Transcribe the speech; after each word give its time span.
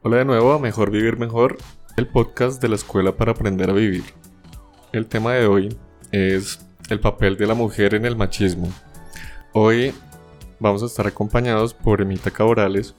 Hola 0.00 0.18
de 0.18 0.24
nuevo 0.24 0.52
a 0.52 0.60
Mejor 0.60 0.92
Vivir 0.92 1.18
Mejor, 1.18 1.58
el 1.96 2.06
podcast 2.06 2.62
de 2.62 2.68
la 2.68 2.76
Escuela 2.76 3.16
para 3.16 3.32
Aprender 3.32 3.68
a 3.68 3.72
Vivir. 3.72 4.04
El 4.92 5.06
tema 5.06 5.32
de 5.32 5.48
hoy 5.48 5.76
es 6.12 6.64
el 6.88 7.00
papel 7.00 7.36
de 7.36 7.48
la 7.48 7.54
mujer 7.54 7.96
en 7.96 8.04
el 8.06 8.14
machismo. 8.14 8.72
Hoy 9.52 9.92
vamos 10.60 10.84
a 10.84 10.86
estar 10.86 11.08
acompañados 11.08 11.74
por 11.74 12.00
Emita 12.00 12.30
Caborales, 12.30 12.94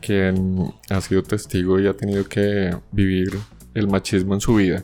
quien 0.00 0.72
ha 0.88 1.02
sido 1.02 1.22
testigo 1.22 1.78
y 1.78 1.86
ha 1.86 1.92
tenido 1.94 2.24
que 2.24 2.74
vivir 2.90 3.38
el 3.74 3.88
machismo 3.88 4.32
en 4.32 4.40
su 4.40 4.54
vida. 4.54 4.82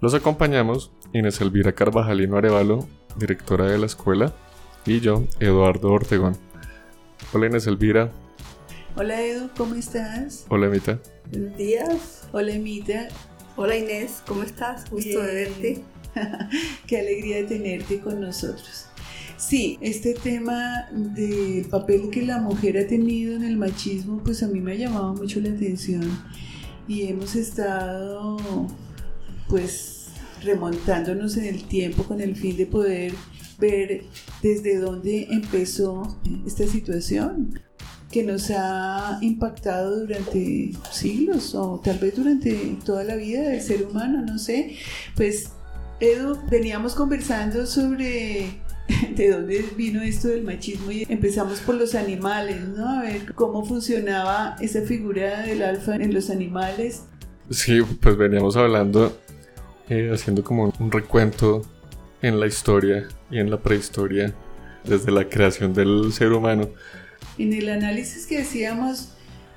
Los 0.00 0.14
acompañamos 0.14 0.90
Inés 1.12 1.40
Elvira 1.40 1.70
Carvajalino 1.70 2.36
Arevalo, 2.36 2.88
directora 3.14 3.66
de 3.66 3.78
la 3.78 3.86
escuela, 3.86 4.34
y 4.84 4.98
yo, 4.98 5.22
Eduardo 5.38 5.92
Ortegón. 5.92 6.36
Hola 7.32 7.46
Inés 7.46 7.68
Elvira. 7.68 8.10
Hola 8.96 9.22
Edu, 9.22 9.48
¿cómo 9.56 9.76
estás? 9.76 10.46
Hola 10.48 10.66
Emita. 10.66 11.00
Buenos 11.30 11.56
días. 11.56 12.22
Hola 12.32 12.52
Emita. 12.52 13.08
Hola 13.56 13.76
Inés, 13.76 14.20
¿cómo 14.26 14.42
estás? 14.42 14.90
Gusto 14.90 15.22
de 15.22 15.34
verte. 15.34 15.82
Qué 16.88 16.98
alegría 16.98 17.36
de 17.36 17.44
tenerte 17.44 18.00
con 18.00 18.20
nosotros. 18.20 18.86
Sí, 19.36 19.78
este 19.80 20.14
tema 20.14 20.88
del 20.92 21.66
papel 21.70 22.10
que 22.10 22.22
la 22.22 22.38
mujer 22.38 22.78
ha 22.78 22.86
tenido 22.86 23.36
en 23.36 23.44
el 23.44 23.56
machismo, 23.56 24.22
pues 24.24 24.42
a 24.42 24.48
mí 24.48 24.60
me 24.60 24.72
ha 24.72 24.76
llamado 24.76 25.14
mucho 25.14 25.40
la 25.40 25.50
atención 25.50 26.02
y 26.88 27.06
hemos 27.06 27.36
estado 27.36 28.38
pues 29.48 30.08
remontándonos 30.42 31.36
en 31.36 31.44
el 31.44 31.62
tiempo 31.62 32.02
con 32.02 32.20
el 32.20 32.34
fin 32.34 32.56
de 32.56 32.66
poder 32.66 33.12
ver 33.58 34.02
desde 34.42 34.78
dónde 34.78 35.28
empezó 35.30 36.18
esta 36.44 36.66
situación 36.66 37.60
que 38.10 38.24
nos 38.24 38.50
ha 38.50 39.18
impactado 39.22 40.00
durante 40.00 40.72
siglos 40.90 41.54
o 41.54 41.80
tal 41.82 41.98
vez 41.98 42.16
durante 42.16 42.76
toda 42.84 43.04
la 43.04 43.16
vida 43.16 43.42
del 43.42 43.60
ser 43.60 43.84
humano, 43.84 44.22
no 44.22 44.38
sé. 44.38 44.76
Pues, 45.14 45.50
Edu, 46.00 46.38
veníamos 46.50 46.94
conversando 46.94 47.66
sobre 47.66 48.60
de 49.16 49.30
dónde 49.30 49.64
vino 49.76 50.02
esto 50.02 50.28
del 50.28 50.42
machismo 50.42 50.90
y 50.90 51.06
empezamos 51.08 51.60
por 51.60 51.76
los 51.76 51.94
animales, 51.94 52.60
¿no? 52.68 52.88
A 52.88 53.02
ver 53.02 53.34
cómo 53.34 53.64
funcionaba 53.64 54.56
esa 54.60 54.82
figura 54.82 55.42
del 55.42 55.62
alfa 55.62 55.96
en 55.96 56.12
los 56.12 56.30
animales. 56.30 57.04
Sí, 57.50 57.80
pues 58.00 58.16
veníamos 58.16 58.56
hablando, 58.56 59.16
eh, 59.88 60.10
haciendo 60.12 60.42
como 60.42 60.72
un 60.78 60.92
recuento 60.92 61.62
en 62.22 62.40
la 62.40 62.46
historia 62.46 63.08
y 63.30 63.38
en 63.38 63.50
la 63.50 63.58
prehistoria 63.58 64.34
desde 64.84 65.10
la 65.10 65.28
creación 65.28 65.74
del 65.74 66.12
ser 66.12 66.32
humano. 66.32 66.68
En 67.38 67.52
el 67.52 67.68
análisis 67.68 68.26
que 68.26 68.38
hacíamos, 68.38 69.12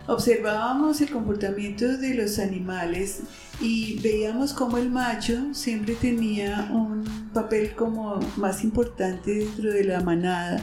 observábamos 0.07 1.01
el 1.01 1.09
comportamiento 1.09 1.97
de 1.97 2.13
los 2.13 2.39
animales 2.39 3.21
y 3.61 3.99
veíamos 3.99 4.53
cómo 4.53 4.77
el 4.77 4.89
macho 4.89 5.53
siempre 5.53 5.95
tenía 5.95 6.69
un 6.71 7.03
papel 7.33 7.73
como 7.75 8.19
más 8.37 8.63
importante 8.63 9.35
dentro 9.35 9.71
de 9.71 9.83
la 9.83 10.01
manada, 10.01 10.61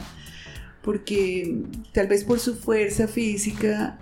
porque 0.81 1.63
tal 1.93 2.07
vez 2.07 2.23
por 2.23 2.39
su 2.39 2.55
fuerza 2.55 3.07
física 3.07 3.99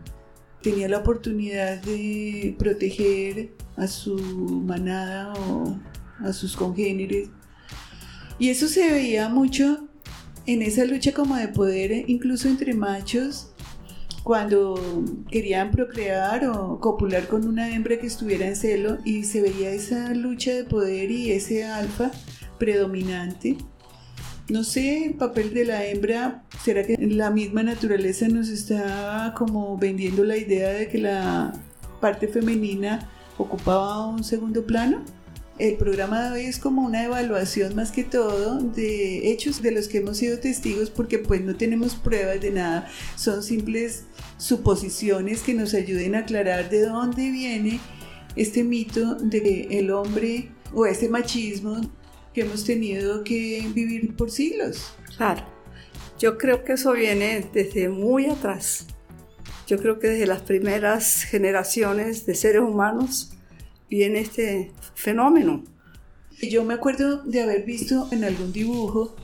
tenía 0.61 0.89
la 0.89 0.99
oportunidad 0.99 1.81
de 1.81 2.55
proteger 2.57 3.51
a 3.77 3.88
su 3.88 4.17
manada 4.17 5.33
o 5.33 5.77
a 6.19 6.33
sus 6.33 6.55
congéneres. 6.55 7.29
Y 8.38 8.49
eso 8.49 8.67
se 8.67 8.91
veía 8.91 9.29
mucho 9.29 9.88
en 10.53 10.64
esa 10.64 10.83
lucha 10.86 11.14
como 11.14 11.36
de 11.36 11.47
poder, 11.47 12.09
incluso 12.09 12.47
entre 12.47 12.73
machos, 12.73 13.52
cuando 14.23 14.80
querían 15.30 15.69
procrear 15.69 16.47
o 16.47 16.80
copular 16.80 17.28
con 17.28 17.47
una 17.47 17.69
hembra 17.69 18.00
que 18.00 18.07
estuviera 18.07 18.47
en 18.47 18.56
celo 18.56 18.97
y 19.06 19.25
se 19.25 19.41
veía 19.41 19.69
esa 19.69 20.13
lucha 20.16 20.51
de 20.51 20.63
poder 20.63 21.12
y 21.12 21.31
ese 21.31 21.66
alfa 21.66 22.09
predominante. 22.57 23.57
No 24.50 24.63
sé, 24.63 25.06
el 25.06 25.13
papel 25.13 25.53
de 25.53 25.66
la 25.66 25.85
hembra, 25.85 26.44
¿será 26.63 26.84
que 26.84 26.97
la 26.97 27.29
misma 27.29 27.62
naturaleza 27.62 28.28
nos 28.28 28.50
está 28.50 29.35
como 29.38 29.78
vendiendo 29.78 30.23
la 30.23 30.38
idea 30.38 30.69
de 30.69 30.88
que 30.88 30.97
la 30.97 31.53
parte 32.02 32.28
femenina 32.28 33.07
ocupaba 33.38 34.07
un 34.07 34.23
segundo 34.23 34.66
plano? 34.66 35.03
El 35.59 35.75
programa 35.75 36.24
de 36.24 36.31
hoy 36.31 36.46
es 36.46 36.58
como 36.58 36.86
una 36.86 37.03
evaluación 37.03 37.75
más 37.75 37.92
que 37.92 38.06
todo 38.06 38.62
de 38.62 39.30
hechos 39.30 39.62
de 39.62 39.72
los 39.72 39.90
que 39.90 39.97
hemos 39.97 40.16
sido 40.16 40.40
testigos 40.40 40.90
porque 40.90 41.20
pues 41.20 41.42
no 41.42 41.53
tenemos 41.53 41.96
pruebas 41.96 42.40
de 42.40 42.52
nada, 42.52 42.88
son 43.18 43.44
simples 43.44 44.06
suposiciones 44.38 45.42
que 45.42 45.53
nos 45.53 45.74
ayuden 45.74 46.16
a 46.16 46.20
aclarar 46.20 46.70
de 46.70 46.86
dónde 46.86 47.30
viene 47.30 47.81
este 48.38 48.64
mito 48.64 49.16
de 49.16 49.68
el 49.72 49.92
hombre 49.92 50.50
o 50.74 50.86
este 50.86 51.09
machismo 51.09 51.81
que 52.34 52.41
hemos 52.44 52.64
tenido 52.64 53.26
que 53.26 53.70
vivir 53.74 54.16
por 54.16 54.31
siglos. 54.31 54.94
Claro, 55.18 55.44
yo 56.18 56.38
creo 56.38 56.64
que 56.64 56.74
eso 56.74 56.94
viene 56.94 57.46
desde 57.52 57.90
muy 57.90 58.28
atrás. 58.28 58.86
Yo 59.68 59.78
creo 59.78 60.00
que 60.00 60.08
desde 60.08 60.26
las 60.26 60.41
primeras 60.41 61.24
generaciones 61.24 62.26
de 62.26 62.36
seres 62.36 62.62
humanos 62.62 63.34
viene 63.89 64.19
este 64.19 64.72
fenómeno. 64.94 65.63
Yo 66.41 66.63
me 66.63 66.75
acuerdo 66.75 67.23
de 67.23 67.41
haber 67.41 67.66
visto 67.66 68.07
en 68.11 68.23
algún 68.23 68.53
dibujo 68.53 69.16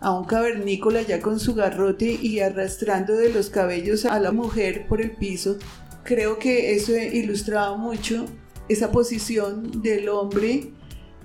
a 0.00 0.12
un 0.12 0.24
cavernícola 0.24 1.02
ya 1.02 1.20
con 1.20 1.38
su 1.38 1.54
garrote 1.54 2.18
y 2.20 2.40
arrastrando 2.40 3.14
de 3.14 3.32
los 3.32 3.50
cabellos 3.50 4.04
a 4.04 4.18
la 4.18 4.32
mujer 4.32 4.86
por 4.88 5.00
el 5.00 5.12
piso. 5.12 5.58
Creo 6.02 6.38
que 6.38 6.74
eso 6.74 6.96
ilustraba 6.96 7.76
mucho 7.76 8.24
esa 8.68 8.90
posición 8.90 9.82
del 9.82 10.08
hombre 10.08 10.72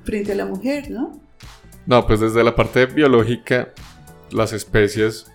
frente 0.03 0.34
a 0.34 0.35
la 0.35 0.46
mujer, 0.46 0.91
¿no? 0.91 1.19
No, 1.85 2.06
pues 2.06 2.19
desde 2.19 2.44
la 2.44 2.56
parte 2.56 2.85
biológica, 2.85 3.74
las 4.31 4.53
especies 4.53 5.25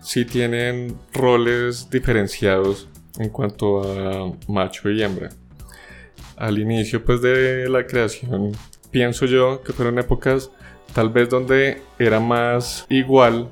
sí 0.00 0.24
tienen 0.24 0.96
roles 1.12 1.90
diferenciados 1.90 2.88
en 3.18 3.30
cuanto 3.30 3.82
a 3.82 4.32
macho 4.46 4.88
y 4.90 5.02
hembra 5.02 5.30
al 6.38 6.58
inicio 6.58 7.04
pues 7.04 7.20
de 7.20 7.68
la 7.68 7.86
creación, 7.86 8.52
pienso 8.90 9.26
yo 9.26 9.62
que 9.62 9.72
fueron 9.72 9.98
épocas 9.98 10.50
tal 10.94 11.10
vez 11.10 11.28
donde 11.28 11.82
era 11.98 12.20
más 12.20 12.86
igual 12.88 13.50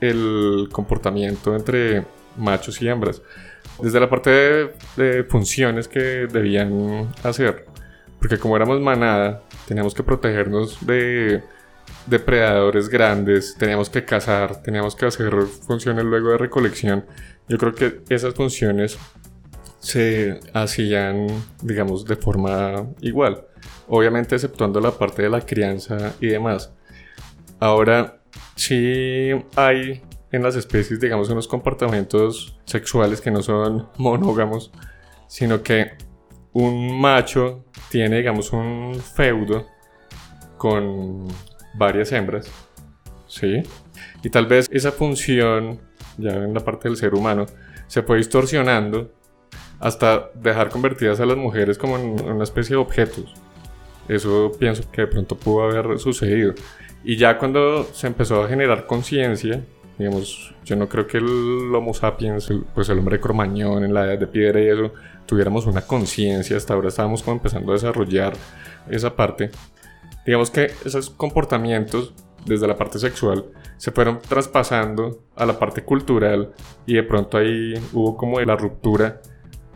el 0.00 0.68
comportamiento 0.72 1.54
entre 1.54 2.04
machos 2.36 2.80
y 2.82 2.88
hembras. 2.88 3.22
Desde 3.80 4.00
la 4.00 4.10
parte 4.10 4.30
de, 4.96 5.24
funciones 5.24 5.86
que 5.86 6.26
debían 6.26 7.12
hacer. 7.22 7.66
Porque 8.18 8.38
como 8.38 8.56
éramos 8.56 8.80
manada, 8.80 9.42
teníamos 9.66 9.94
que 9.94 10.02
protegernos 10.02 10.84
de 10.84 11.42
depredadores 12.06 12.88
grandes, 12.88 13.54
teníamos 13.56 13.88
que 13.88 14.04
cazar, 14.04 14.62
teníamos 14.62 14.96
que 14.96 15.06
hacer 15.06 15.32
funciones 15.66 16.04
luego 16.04 16.30
de 16.30 16.38
recolección. 16.38 17.04
Yo 17.48 17.58
creo 17.58 17.74
que 17.74 18.00
esas 18.08 18.34
funciones 18.34 18.98
se 19.78 20.40
hacían, 20.52 21.28
digamos, 21.62 22.04
de 22.04 22.16
forma 22.16 22.86
igual. 23.00 23.46
Obviamente 23.88 24.34
exceptuando 24.34 24.80
la 24.80 24.92
parte 24.92 25.22
de 25.22 25.30
la 25.30 25.40
crianza 25.40 26.14
y 26.20 26.28
demás. 26.28 26.72
Ahora, 27.60 28.20
sí 28.54 29.30
hay 29.56 30.02
en 30.30 30.42
las 30.42 30.56
especies, 30.56 31.00
digamos, 31.00 31.30
unos 31.30 31.48
comportamientos 31.48 32.58
sexuales 32.64 33.20
que 33.20 33.30
no 33.30 33.42
son 33.42 33.88
monógamos, 33.96 34.70
sino 35.26 35.62
que 35.62 35.92
un 36.52 37.00
macho 37.00 37.64
tiene, 37.90 38.16
digamos, 38.18 38.52
un 38.52 38.94
feudo 38.94 39.66
con 40.56 41.28
varias 41.74 42.12
hembras, 42.12 42.50
¿sí? 43.26 43.62
Y 44.22 44.30
tal 44.30 44.46
vez 44.46 44.68
esa 44.70 44.90
función, 44.90 45.80
ya 46.16 46.32
en 46.32 46.52
la 46.52 46.60
parte 46.60 46.88
del 46.88 46.96
ser 46.96 47.14
humano, 47.14 47.46
se 47.86 48.02
fue 48.02 48.18
distorsionando 48.18 49.12
hasta 49.80 50.30
dejar 50.34 50.70
convertidas 50.70 51.20
a 51.20 51.26
las 51.26 51.36
mujeres 51.36 51.78
como 51.78 51.98
en 51.98 52.20
una 52.24 52.44
especie 52.44 52.76
de 52.76 52.82
objetos. 52.82 53.34
Eso 54.08 54.52
pienso 54.58 54.90
que 54.90 55.02
de 55.02 55.06
pronto 55.06 55.36
pudo 55.36 55.64
haber 55.64 55.98
sucedido. 55.98 56.54
Y 57.04 57.16
ya 57.16 57.38
cuando 57.38 57.84
se 57.84 58.06
empezó 58.06 58.42
a 58.42 58.48
generar 58.48 58.86
conciencia, 58.86 59.62
digamos, 59.98 60.54
yo 60.64 60.76
no 60.76 60.88
creo 60.88 61.06
que 61.06 61.18
el 61.18 61.74
Homo 61.74 61.94
sapiens, 61.94 62.48
pues 62.74 62.88
el 62.88 62.98
hombre 62.98 63.20
cromañón 63.20 63.84
en 63.84 63.94
la 63.94 64.06
edad 64.06 64.18
de 64.18 64.26
piedra 64.26 64.60
y 64.60 64.68
eso, 64.68 64.92
tuviéramos 65.26 65.66
una 65.66 65.82
conciencia, 65.82 66.56
hasta 66.56 66.74
ahora 66.74 66.88
estábamos 66.88 67.22
como 67.22 67.36
empezando 67.36 67.72
a 67.72 67.74
desarrollar 67.74 68.32
esa 68.88 69.14
parte. 69.14 69.50
Digamos 70.24 70.50
que 70.50 70.70
esos 70.84 71.10
comportamientos 71.10 72.14
desde 72.46 72.66
la 72.66 72.76
parte 72.76 72.98
sexual 72.98 73.44
se 73.76 73.90
fueron 73.90 74.20
traspasando 74.26 75.22
a 75.36 75.44
la 75.46 75.58
parte 75.58 75.84
cultural 75.84 76.52
y 76.86 76.94
de 76.94 77.02
pronto 77.02 77.36
ahí 77.36 77.74
hubo 77.92 78.16
como 78.16 78.40
la 78.40 78.56
ruptura 78.56 79.20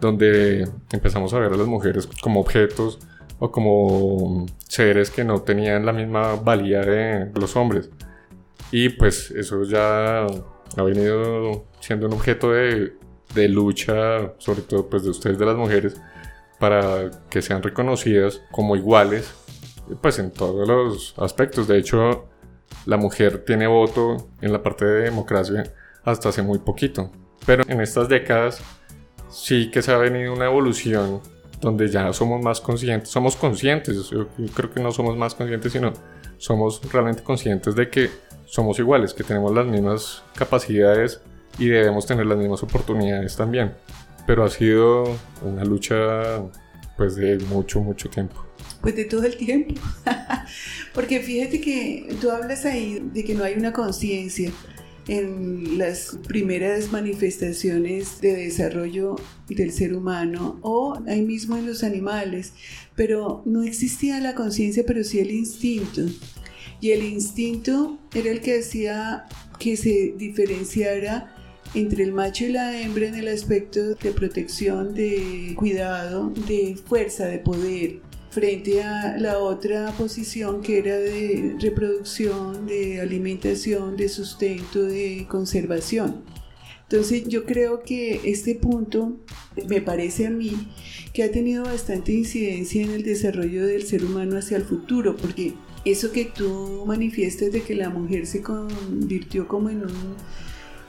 donde 0.03 0.69
empezamos 0.93 1.33
a 1.33 1.39
ver 1.39 1.53
a 1.53 1.57
las 1.57 1.67
mujeres 1.67 2.07
como 2.21 2.41
objetos 2.41 2.99
o 3.39 3.51
como 3.51 4.45
seres 4.69 5.11
que 5.11 5.25
no 5.25 5.41
tenían 5.41 5.87
la 5.87 5.95
misma 5.95 6.35
valía 6.37 6.81
de 6.81 7.31
los 7.35 7.57
hombres. 7.57 7.89
Y 8.71 8.91
pues 8.91 9.31
eso 9.31 9.65
ya 9.65 10.27
ha 10.27 10.83
venido 10.83 11.65
siendo 11.81 12.07
un 12.07 12.15
objeto 12.15 12.53
de 12.53 12.93
de 13.35 13.49
lucha, 13.49 14.35
sobre 14.39 14.63
todo 14.63 14.89
pues 14.89 15.05
de 15.05 15.11
ustedes 15.11 15.39
de 15.39 15.47
las 15.47 15.57
mujeres, 15.57 16.01
para 16.59 17.11
que 17.31 17.43
sean 17.43 17.63
reconocidas 17.63 18.43
como 18.51 18.77
iguales, 18.77 19.33
pues 20.01 20.19
en 20.19 20.31
todos 20.31 20.69
los 20.69 21.15
aspectos. 21.19 21.67
De 21.69 21.79
hecho, 21.79 22.29
la 22.87 22.97
mujer 22.97 23.45
tiene 23.45 23.67
voto 23.67 24.29
en 24.41 24.53
la 24.53 24.63
parte 24.63 24.85
de 24.85 25.03
democracia 25.03 25.65
hasta 26.05 26.29
hace 26.29 26.43
muy 26.43 26.59
poquito. 26.59 27.11
Pero 27.47 27.65
en 27.67 27.81
estas 27.81 28.09
décadas 28.09 28.63
sí 29.33 29.71
que 29.71 29.83
se 29.83 29.91
ha 29.91 29.97
venido 29.97 30.33
una 30.33 30.47
evolución 30.47 31.21
donde 31.61 31.89
ya 31.89 32.13
somos 32.13 32.43
más 32.43 32.61
conscientes, 32.61 33.09
somos 33.09 33.37
conscientes, 33.37 34.11
yo 34.11 34.29
creo 34.55 34.71
que 34.71 34.81
no 34.81 34.93
somos 34.93 35.17
más 35.17 35.35
conscientes, 35.35 35.73
sino 35.73 35.93
somos 36.37 36.81
realmente 36.93 37.23
conscientes 37.23 37.75
de 37.75 37.89
que 37.89 38.11
somos 38.45 38.79
iguales, 38.79 39.15
que 39.15 39.25
tenemos 39.25 39.55
las 39.55 39.67
mismas 39.67 40.23
capacidades 40.35 41.21
y 41.59 41.69
debemos 41.69 42.05
tener 42.05 42.27
las 42.27 42.37
mismas 42.37 42.63
oportunidades 42.63 43.37
también. 43.37 43.75
Pero 44.27 44.45
ha 44.45 44.51
sido 44.51 45.17
una 45.43 45.65
lucha 45.65 46.43
pues 46.97 47.17
de 47.17 47.39
mucho, 47.39 47.81
mucho 47.81 48.11
tiempo. 48.11 48.45
Pues 48.81 48.97
de 48.97 49.05
todo 49.05 49.25
el 49.25 49.37
tiempo. 49.37 49.81
Porque 50.95 51.21
fíjate 51.21 51.61
que 51.61 52.17
tú 52.21 52.31
hablas 52.31 52.65
ahí 52.65 53.01
de 53.13 53.25
que 53.25 53.35
no 53.35 53.45
hay 53.45 53.55
una 53.55 53.73
conciencia 53.73 54.51
en 55.09 55.79
las 55.79 56.19
primeras 56.29 56.93
manifestaciones 56.93 58.21
de 58.21 58.37
desarrollo 58.37 59.17
del 59.49 59.73
ser 59.73 59.95
humano 59.95 60.59
o 60.63 60.99
ahí 61.09 61.23
mismo 61.23 61.57
en 61.57 61.67
los 61.67 61.83
animales, 61.83 62.53
pero 62.95 63.43
no 63.45 63.63
existía 63.63 64.21
la 64.21 64.35
conciencia, 64.35 64.85
pero 64.87 65.03
sí 65.05 65.19
el 65.19 65.31
instinto. 65.31 66.03
Y 66.81 66.91
el 66.91 67.05
instinto 67.05 67.99
era 68.15 68.31
el 68.31 68.41
que 68.41 68.59
hacía 68.59 69.27
que 69.59 69.77
se 69.77 70.15
diferenciara 70.17 71.37
entre 71.75 72.05
el 72.05 72.13
macho 72.13 72.45
y 72.45 72.53
la 72.53 72.81
hembra 72.81 73.07
en 73.07 73.15
el 73.15 73.29
aspecto 73.29 73.95
de 73.95 74.13
protección, 74.13 74.95
de 74.95 75.55
cuidado, 75.57 76.31
de 76.47 76.77
fuerza, 76.77 77.27
de 77.27 77.39
poder 77.39 78.01
frente 78.33 78.83
a 78.83 79.19
la 79.19 79.39
otra 79.39 79.93
posición 79.93 80.63
que 80.63 80.79
era 80.79 80.97
de 80.97 81.55
reproducción, 81.61 82.67
de 82.67 83.01
alimentación, 83.01 83.97
de 83.97 84.09
sustento, 84.09 84.83
de 84.83 85.27
conservación. 85.29 86.25
Entonces 86.85 87.25
yo 87.29 87.45
creo 87.45 87.83
que 87.83 88.21
este 88.25 88.55
punto 88.55 89.19
me 89.69 89.83
parece 89.83 90.27
a 90.27 90.31
mí 90.31 90.53
que 91.13 91.23
ha 91.23 91.31
tenido 91.31 91.65
bastante 91.65 92.13
incidencia 92.13 92.83
en 92.83 92.91
el 92.91 93.03
desarrollo 93.03 93.67
del 93.67 93.83
ser 93.83 94.03
humano 94.03 94.39
hacia 94.39 94.57
el 94.57 94.65
futuro, 94.65 95.15
porque 95.15 95.53
eso 95.85 96.11
que 96.11 96.25
tú 96.25 96.85
manifiestas 96.87 97.53
de 97.53 97.63
que 97.63 97.75
la 97.75 97.91
mujer 97.91 98.27
se 98.27 98.41
convirtió 98.41 99.47
como 99.47 99.69
en 99.69 99.83
un 99.83 100.17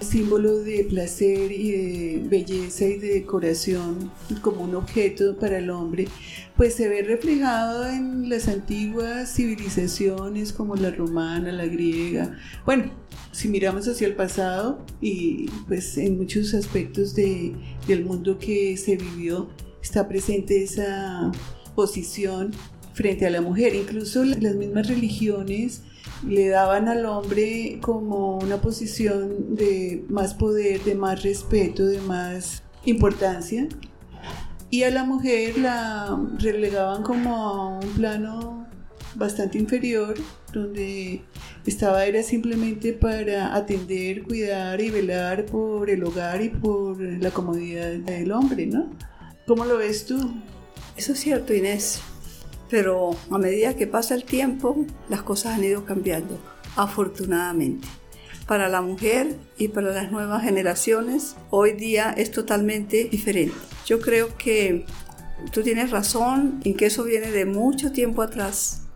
símbolo 0.04 0.60
de 0.60 0.86
placer 0.90 1.52
y 1.52 1.72
de 1.72 2.24
belleza 2.28 2.86
y 2.86 2.98
de 2.98 3.14
decoración 3.16 4.12
como 4.42 4.64
un 4.64 4.76
objeto 4.76 5.38
para 5.38 5.60
el 5.60 5.70
hombre, 5.70 6.08
pues 6.56 6.76
se 6.76 6.88
ve 6.88 7.02
reflejado 7.02 7.88
en 7.88 8.30
las 8.30 8.48
antiguas 8.48 9.34
civilizaciones 9.34 10.54
como 10.54 10.76
la 10.76 10.92
romana, 10.92 11.52
la 11.52 11.66
griega. 11.66 12.38
Bueno, 12.66 12.92
si 13.32 13.48
miramos 13.48 13.88
hacia 13.88 14.08
el 14.08 14.16
pasado 14.16 14.86
y 15.02 15.48
pues 15.68 15.98
en 15.98 16.18
muchos 16.18 16.54
aspectos 16.54 17.16
de, 17.16 17.54
del 17.88 18.06
mundo 18.06 18.38
que 18.38 18.78
se 18.78 18.96
vivió, 18.96 19.50
está 19.82 20.08
presente 20.08 20.64
esa 20.64 21.32
posición 21.76 22.52
frente 22.94 23.26
a 23.26 23.30
la 23.30 23.42
mujer. 23.42 23.76
Incluso 23.76 24.24
las 24.24 24.56
mismas 24.56 24.88
religiones 24.88 25.82
le 26.28 26.50
daban 26.50 26.88
al 26.88 27.06
hombre 27.06 27.80
como 27.82 28.38
una 28.38 28.58
posición 28.62 29.56
de 29.56 30.06
más 30.10 30.34
poder, 30.34 30.84
de 30.84 30.96
más 30.96 31.24
respeto, 31.24 31.86
de 31.86 32.00
más 32.00 32.64
importancia. 32.86 33.68
Y 34.70 34.84
a 34.84 34.92
la 34.92 35.04
mujer 35.04 35.58
la 35.58 36.20
relegaban 36.40 37.04
como 37.04 37.36
a 37.38 37.68
un 37.80 37.90
plano 37.90 38.68
bastante 39.16 39.60
inferior, 39.60 40.16
donde 40.52 41.22
estaba 41.66 42.06
era 42.06 42.24
simplemente 42.24 42.94
para 42.94 43.56
atender, 43.56 44.24
cuidar 44.24 44.82
y 44.82 44.90
velar 44.90 45.46
por 45.46 45.90
el 45.90 46.04
hogar 46.04 46.42
y 46.42 46.50
por 46.50 47.00
la 47.00 47.30
comodidad 47.32 47.92
del 47.92 48.32
hombre, 48.32 48.66
¿no? 48.66 48.90
¿Cómo 49.46 49.66
lo 49.66 49.78
ves 49.78 50.06
tú? 50.06 50.34
Eso 50.98 51.14
es 51.14 51.20
cierto, 51.20 51.54
Inés 51.54 52.02
pero 52.74 53.16
a 53.30 53.38
medida 53.38 53.76
que 53.76 53.86
pasa 53.86 54.16
el 54.16 54.24
tiempo, 54.24 54.88
las 55.08 55.22
cosas 55.22 55.54
han 55.54 55.64
ido 55.64 55.86
cambiando, 55.86 56.40
afortunadamente. 56.76 57.88
Para 58.48 58.68
la 58.68 58.82
mujer 58.82 59.36
y 59.60 59.68
para 59.68 59.92
las 59.92 60.12
nuevas 60.12 60.42
generaciones, 60.42 61.36
hoy 61.52 61.74
día 61.74 62.16
es 62.18 62.32
totalmente 62.32 63.04
diferente. 63.04 63.54
Yo 63.86 64.00
creo 64.00 64.36
que 64.40 64.88
tú 65.52 65.62
tienes 65.62 65.92
razón 65.92 66.62
en 66.64 66.74
que 66.74 66.88
eso 66.88 67.04
viene 67.04 67.30
de 67.30 67.46
mucho 67.46 67.92
tiempo 67.92 68.24
atrás. 68.24 68.88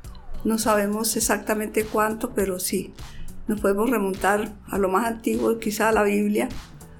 No 0.43 0.57
sabemos 0.57 1.15
exactamente 1.15 1.83
cuánto, 1.83 2.33
pero 2.33 2.59
sí. 2.59 2.95
Nos 3.47 3.61
podemos 3.61 3.91
remontar 3.91 4.55
a 4.65 4.79
lo 4.79 4.89
más 4.89 5.05
antiguo, 5.05 5.59
quizá 5.59 5.89
a 5.89 5.91
la 5.91 6.01
Biblia, 6.01 6.49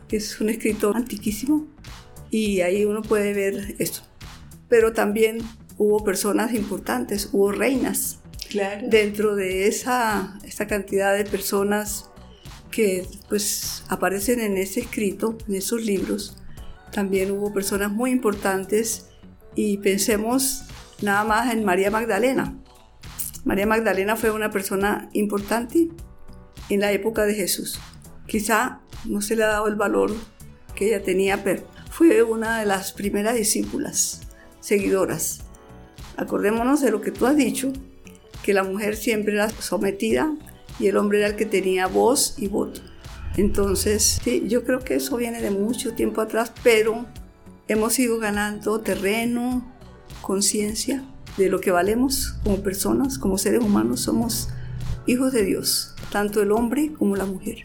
que 0.07 0.17
es 0.17 0.39
un 0.39 0.49
escrito 0.49 0.95
antiquísimo, 0.95 1.65
y 2.29 2.61
ahí 2.61 2.85
uno 2.85 3.01
puede 3.01 3.33
ver 3.33 3.75
esto. 3.79 4.01
Pero 4.69 4.93
también 4.93 5.39
hubo 5.77 6.03
personas 6.03 6.53
importantes, 6.53 7.29
hubo 7.31 7.51
reinas. 7.51 8.19
Claro. 8.49 8.87
Dentro 8.87 9.35
de 9.35 9.67
esa, 9.67 10.39
esa 10.43 10.67
cantidad 10.67 11.15
de 11.15 11.25
personas 11.25 12.09
que 12.71 13.05
pues 13.27 13.83
aparecen 13.89 14.39
en 14.39 14.57
ese 14.57 14.81
escrito, 14.81 15.37
en 15.47 15.55
esos 15.55 15.83
libros, 15.83 16.37
también 16.91 17.31
hubo 17.31 17.53
personas 17.53 17.91
muy 17.91 18.11
importantes 18.11 19.07
y 19.53 19.77
pensemos 19.79 20.63
nada 21.01 21.23
más 21.25 21.53
en 21.53 21.65
María 21.65 21.91
Magdalena. 21.91 22.57
María 23.43 23.65
Magdalena 23.65 24.15
fue 24.15 24.31
una 24.31 24.49
persona 24.49 25.09
importante 25.13 25.89
en 26.69 26.79
la 26.79 26.91
época 26.91 27.25
de 27.25 27.33
Jesús. 27.33 27.79
Quizá 28.27 28.81
no 29.05 29.21
se 29.21 29.35
le 29.35 29.43
ha 29.43 29.47
dado 29.47 29.67
el 29.67 29.75
valor 29.75 30.13
que 30.75 30.87
ella 30.87 31.03
tenía, 31.03 31.43
pero 31.43 31.63
fue 31.91 32.23
una 32.23 32.59
de 32.59 32.65
las 32.65 32.93
primeras 32.93 33.35
discípulas, 33.35 34.21
seguidoras 34.59 35.46
Acordémonos 36.17 36.81
de 36.81 36.91
lo 36.91 37.01
que 37.01 37.11
tú 37.11 37.25
has 37.25 37.37
dicho, 37.37 37.71
que 38.43 38.53
la 38.53 38.63
mujer 38.63 38.95
siempre 38.95 39.33
era 39.33 39.49
sometida 39.49 40.35
y 40.79 40.87
el 40.87 40.97
hombre 40.97 41.19
era 41.19 41.27
el 41.27 41.35
que 41.35 41.45
tenía 41.45 41.87
voz 41.87 42.35
y 42.37 42.47
voto. 42.47 42.81
Entonces, 43.37 44.19
sí, 44.23 44.45
yo 44.47 44.63
creo 44.63 44.79
que 44.79 44.95
eso 44.95 45.15
viene 45.15 45.41
de 45.41 45.51
mucho 45.51 45.93
tiempo 45.93 46.21
atrás, 46.21 46.51
pero 46.63 47.05
hemos 47.67 47.97
ido 47.99 48.17
ganando 48.17 48.79
terreno, 48.79 49.73
conciencia 50.21 51.03
de 51.37 51.49
lo 51.49 51.61
que 51.61 51.71
valemos 51.71 52.35
como 52.43 52.63
personas, 52.63 53.19
como 53.19 53.37
seres 53.37 53.63
humanos, 53.63 54.01
somos 54.01 54.49
hijos 55.05 55.33
de 55.33 55.43
Dios, 55.43 55.93
tanto 56.11 56.41
el 56.41 56.51
hombre 56.51 56.93
como 56.97 57.15
la 57.15 57.25
mujer. 57.25 57.63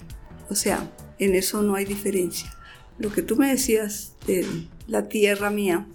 O 0.50 0.54
sea, 0.54 0.90
en 1.18 1.34
eso 1.34 1.62
no 1.62 1.74
hay 1.74 1.86
diferencia. 1.86 2.52
Lo 2.98 3.10
que 3.10 3.22
tú 3.22 3.36
me 3.36 3.48
decías 3.48 4.14
de 4.26 4.46
la 4.86 5.08
tierra 5.08 5.48
mía, 5.48 5.86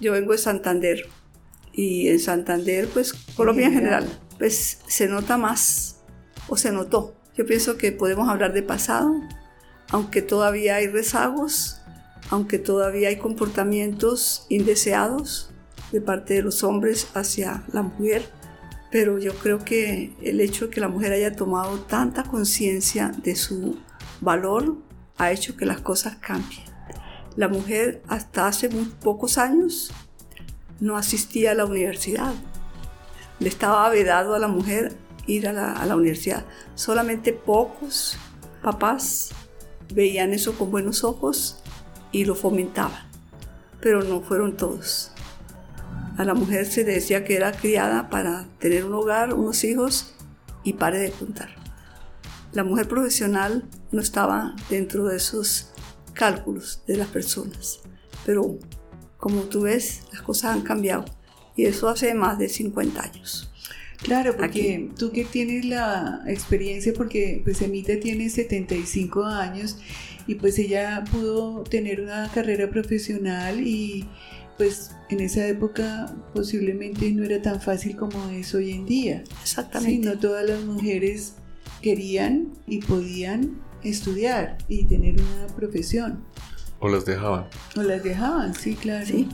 yo 0.00 0.12
vengo 0.12 0.32
de 0.32 0.38
Santander, 0.38 1.08
y 1.72 2.08
en 2.08 2.20
Santander, 2.20 2.88
pues 2.88 3.12
Colombia 3.36 3.66
en 3.66 3.74
general, 3.74 4.20
pues 4.38 4.80
se 4.86 5.08
nota 5.08 5.36
más 5.38 6.02
o 6.48 6.56
se 6.56 6.72
notó. 6.72 7.14
Yo 7.36 7.46
pienso 7.46 7.78
que 7.78 7.92
podemos 7.92 8.28
hablar 8.28 8.52
de 8.52 8.62
pasado, 8.62 9.14
aunque 9.88 10.22
todavía 10.22 10.76
hay 10.76 10.88
rezagos, 10.88 11.80
aunque 12.30 12.58
todavía 12.58 13.08
hay 13.08 13.16
comportamientos 13.16 14.46
indeseados 14.48 15.52
de 15.92 16.00
parte 16.00 16.34
de 16.34 16.42
los 16.42 16.62
hombres 16.62 17.08
hacia 17.14 17.64
la 17.72 17.82
mujer, 17.82 18.22
pero 18.90 19.18
yo 19.18 19.34
creo 19.34 19.64
que 19.64 20.12
el 20.22 20.40
hecho 20.40 20.66
de 20.66 20.70
que 20.70 20.80
la 20.80 20.88
mujer 20.88 21.12
haya 21.12 21.34
tomado 21.34 21.80
tanta 21.80 22.24
conciencia 22.24 23.12
de 23.22 23.34
su 23.36 23.78
valor 24.20 24.76
ha 25.16 25.32
hecho 25.32 25.56
que 25.56 25.66
las 25.66 25.80
cosas 25.80 26.16
cambien. 26.16 26.62
La 27.36 27.48
mujer 27.48 28.02
hasta 28.08 28.46
hace 28.46 28.68
muy 28.68 28.84
pocos 28.84 29.38
años 29.38 29.90
no 30.82 30.96
asistía 30.96 31.52
a 31.52 31.54
la 31.54 31.64
universidad. 31.64 32.34
Le 33.38 33.48
estaba 33.48 33.88
vedado 33.88 34.34
a 34.34 34.40
la 34.40 34.48
mujer 34.48 34.96
ir 35.28 35.46
a 35.46 35.52
la, 35.52 35.96
universidad. 35.96 36.44
Solamente 36.74 37.32
pocos 37.32 38.18
papás 38.62 39.30
veían 39.94 40.32
eso 40.32 40.54
con 40.58 40.72
buenos 40.72 41.04
ojos 41.04 41.60
y 42.10 42.24
lo 42.24 42.34
fomentaban, 42.34 43.08
pero 43.80 44.02
no 44.02 44.22
fueron 44.22 44.56
todos. 44.56 45.12
A 46.18 46.24
la 46.24 46.34
mujer 46.34 46.66
se 46.66 46.82
decía 46.82 47.22
que 47.22 47.36
era 47.36 47.52
criada 47.52 48.10
para 48.10 48.48
tener 48.58 48.84
un 48.84 48.94
hogar, 48.94 49.34
unos 49.34 49.62
hijos 49.62 50.14
y 50.64 50.72
pare 50.72 50.98
de 50.98 51.12
contar. 51.12 51.50
La 52.52 52.64
mujer 52.64 52.88
profesional 52.88 53.68
no 53.92 54.00
estaba 54.00 54.56
dentro 54.68 55.04
de 55.04 55.16
esos 55.18 55.70
cálculos 56.12 56.82
de 56.88 56.96
las 56.96 57.06
personas, 57.06 57.78
pero 58.26 58.58
como 59.22 59.42
tú 59.42 59.60
ves, 59.60 60.00
las 60.12 60.20
cosas 60.22 60.56
han 60.56 60.62
cambiado 60.62 61.04
y 61.54 61.66
eso 61.66 61.88
hace 61.88 62.12
más 62.12 62.40
de 62.40 62.48
50 62.48 63.00
años. 63.00 63.48
Claro, 63.98 64.36
porque 64.36 64.90
tú 64.98 65.12
que 65.12 65.24
tienes 65.24 65.64
la 65.64 66.24
experiencia, 66.26 66.92
porque 66.92 67.40
pues 67.44 67.62
Emita 67.62 68.00
tiene 68.00 68.28
75 68.28 69.24
años 69.24 69.78
y 70.26 70.34
pues 70.34 70.58
ella 70.58 71.04
pudo 71.12 71.62
tener 71.62 72.00
una 72.00 72.32
carrera 72.34 72.68
profesional 72.68 73.64
y 73.64 74.08
pues 74.58 74.90
en 75.08 75.20
esa 75.20 75.46
época 75.46 76.12
posiblemente 76.34 77.08
no 77.12 77.22
era 77.22 77.40
tan 77.40 77.60
fácil 77.60 77.94
como 77.94 78.28
es 78.30 78.52
hoy 78.56 78.72
en 78.72 78.86
día. 78.86 79.22
Exactamente. 79.40 80.04
no 80.04 80.18
todas 80.18 80.44
las 80.48 80.64
mujeres 80.64 81.34
querían 81.80 82.48
y 82.66 82.80
podían 82.80 83.62
estudiar 83.84 84.58
y 84.66 84.82
tener 84.86 85.14
una 85.14 85.46
profesión. 85.54 86.24
O 86.82 86.88
las 86.88 87.04
dejaban. 87.04 87.46
O 87.76 87.82
las 87.82 88.02
dejaban, 88.02 88.54
sí, 88.56 88.74
claro. 88.74 89.06
Sí. 89.06 89.28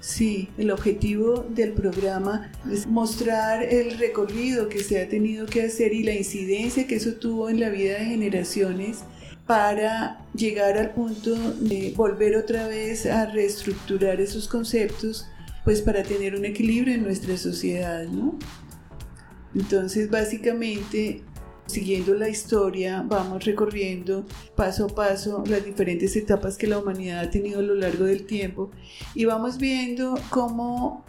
Sí, 0.00 0.50
el 0.58 0.70
objetivo 0.70 1.46
del 1.48 1.72
programa 1.72 2.52
es 2.70 2.86
mostrar 2.86 3.62
el 3.62 3.98
recorrido 3.98 4.68
que 4.68 4.84
se 4.84 5.00
ha 5.00 5.08
tenido 5.08 5.46
que 5.46 5.62
hacer 5.62 5.94
y 5.94 6.02
la 6.02 6.12
incidencia 6.12 6.86
que 6.86 6.96
eso 6.96 7.14
tuvo 7.14 7.48
en 7.48 7.58
la 7.58 7.70
vida 7.70 7.94
de 7.94 8.04
generaciones 8.04 8.98
para 9.46 10.20
llegar 10.34 10.76
al 10.76 10.90
punto 10.90 11.34
de 11.34 11.94
volver 11.96 12.36
otra 12.36 12.66
vez 12.66 13.06
a 13.06 13.26
reestructurar 13.26 14.20
esos 14.20 14.46
conceptos, 14.46 15.26
pues 15.64 15.80
para 15.80 16.02
tener 16.02 16.34
un 16.34 16.44
equilibrio 16.44 16.94
en 16.94 17.04
nuestra 17.04 17.38
sociedad, 17.38 18.04
¿no? 18.08 18.38
Entonces, 19.54 20.10
básicamente, 20.10 21.22
siguiendo 21.72 22.14
la 22.14 22.28
historia, 22.28 23.02
vamos 23.06 23.44
recorriendo 23.44 24.26
paso 24.54 24.86
a 24.86 24.88
paso 24.88 25.42
las 25.46 25.64
diferentes 25.64 26.14
etapas 26.16 26.56
que 26.56 26.66
la 26.66 26.78
humanidad 26.78 27.20
ha 27.20 27.30
tenido 27.30 27.60
a 27.60 27.62
lo 27.62 27.74
largo 27.74 28.04
del 28.04 28.24
tiempo 28.24 28.70
y 29.14 29.24
vamos 29.24 29.58
viendo 29.58 30.18
cómo 30.28 31.04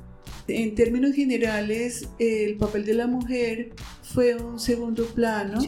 en 0.48 0.76
términos 0.76 1.16
generales 1.16 2.08
el 2.20 2.56
papel 2.58 2.86
de 2.86 2.94
la 2.94 3.08
mujer 3.08 3.72
fue 4.02 4.36
un 4.36 4.60
segundo 4.60 5.06
plano. 5.08 5.60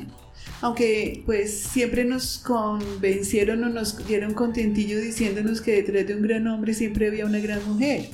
Aunque 0.61 1.23
pues 1.25 1.59
siempre 1.59 2.05
nos 2.05 2.37
convencieron 2.37 3.63
o 3.63 3.69
nos 3.69 4.05
dieron 4.07 4.33
contentillo 4.33 4.99
diciéndonos 4.99 5.59
que 5.59 5.73
detrás 5.73 6.07
de 6.07 6.15
un 6.15 6.21
gran 6.21 6.47
hombre 6.47 6.73
siempre 6.73 7.07
había 7.07 7.25
una 7.25 7.39
gran 7.39 7.67
mujer. 7.67 8.09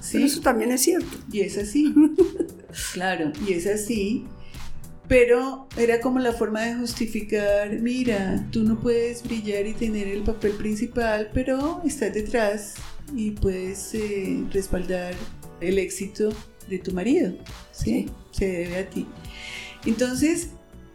¿sí? 0.00 0.22
eso 0.22 0.40
también 0.40 0.72
es 0.72 0.82
cierto. 0.82 1.18
Y 1.30 1.40
es 1.40 1.58
así. 1.58 1.94
claro, 2.94 3.32
y 3.46 3.52
es 3.52 3.66
así 3.66 4.24
pero 5.08 5.66
era 5.76 6.00
como 6.00 6.18
la 6.18 6.32
forma 6.32 6.60
de 6.60 6.74
justificar, 6.74 7.70
mira, 7.80 8.46
tú 8.52 8.62
no 8.62 8.78
puedes 8.78 9.22
brillar 9.22 9.66
y 9.66 9.72
tener 9.72 10.06
el 10.06 10.22
papel 10.22 10.52
principal, 10.52 11.30
pero 11.32 11.80
estás 11.84 12.12
detrás 12.12 12.74
y 13.16 13.30
puedes 13.30 13.94
eh, 13.94 14.44
respaldar 14.52 15.14
el 15.60 15.78
éxito 15.78 16.30
de 16.68 16.78
tu 16.78 16.92
marido, 16.92 17.32
¿sí? 17.72 18.10
Se 18.32 18.46
debe 18.46 18.76
a 18.76 18.90
ti. 18.90 19.06
Entonces, 19.86 20.50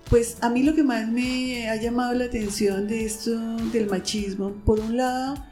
pues 0.10 0.38
a 0.42 0.50
mí 0.50 0.62
lo 0.62 0.76
que 0.76 0.84
más 0.84 1.10
me 1.10 1.68
ha 1.70 1.76
llamado 1.76 2.14
la 2.14 2.26
atención 2.26 2.88
de 2.88 3.06
esto 3.06 3.32
del 3.72 3.90
machismo, 3.90 4.52
por 4.64 4.80
un 4.80 4.98
lado, 4.98 5.44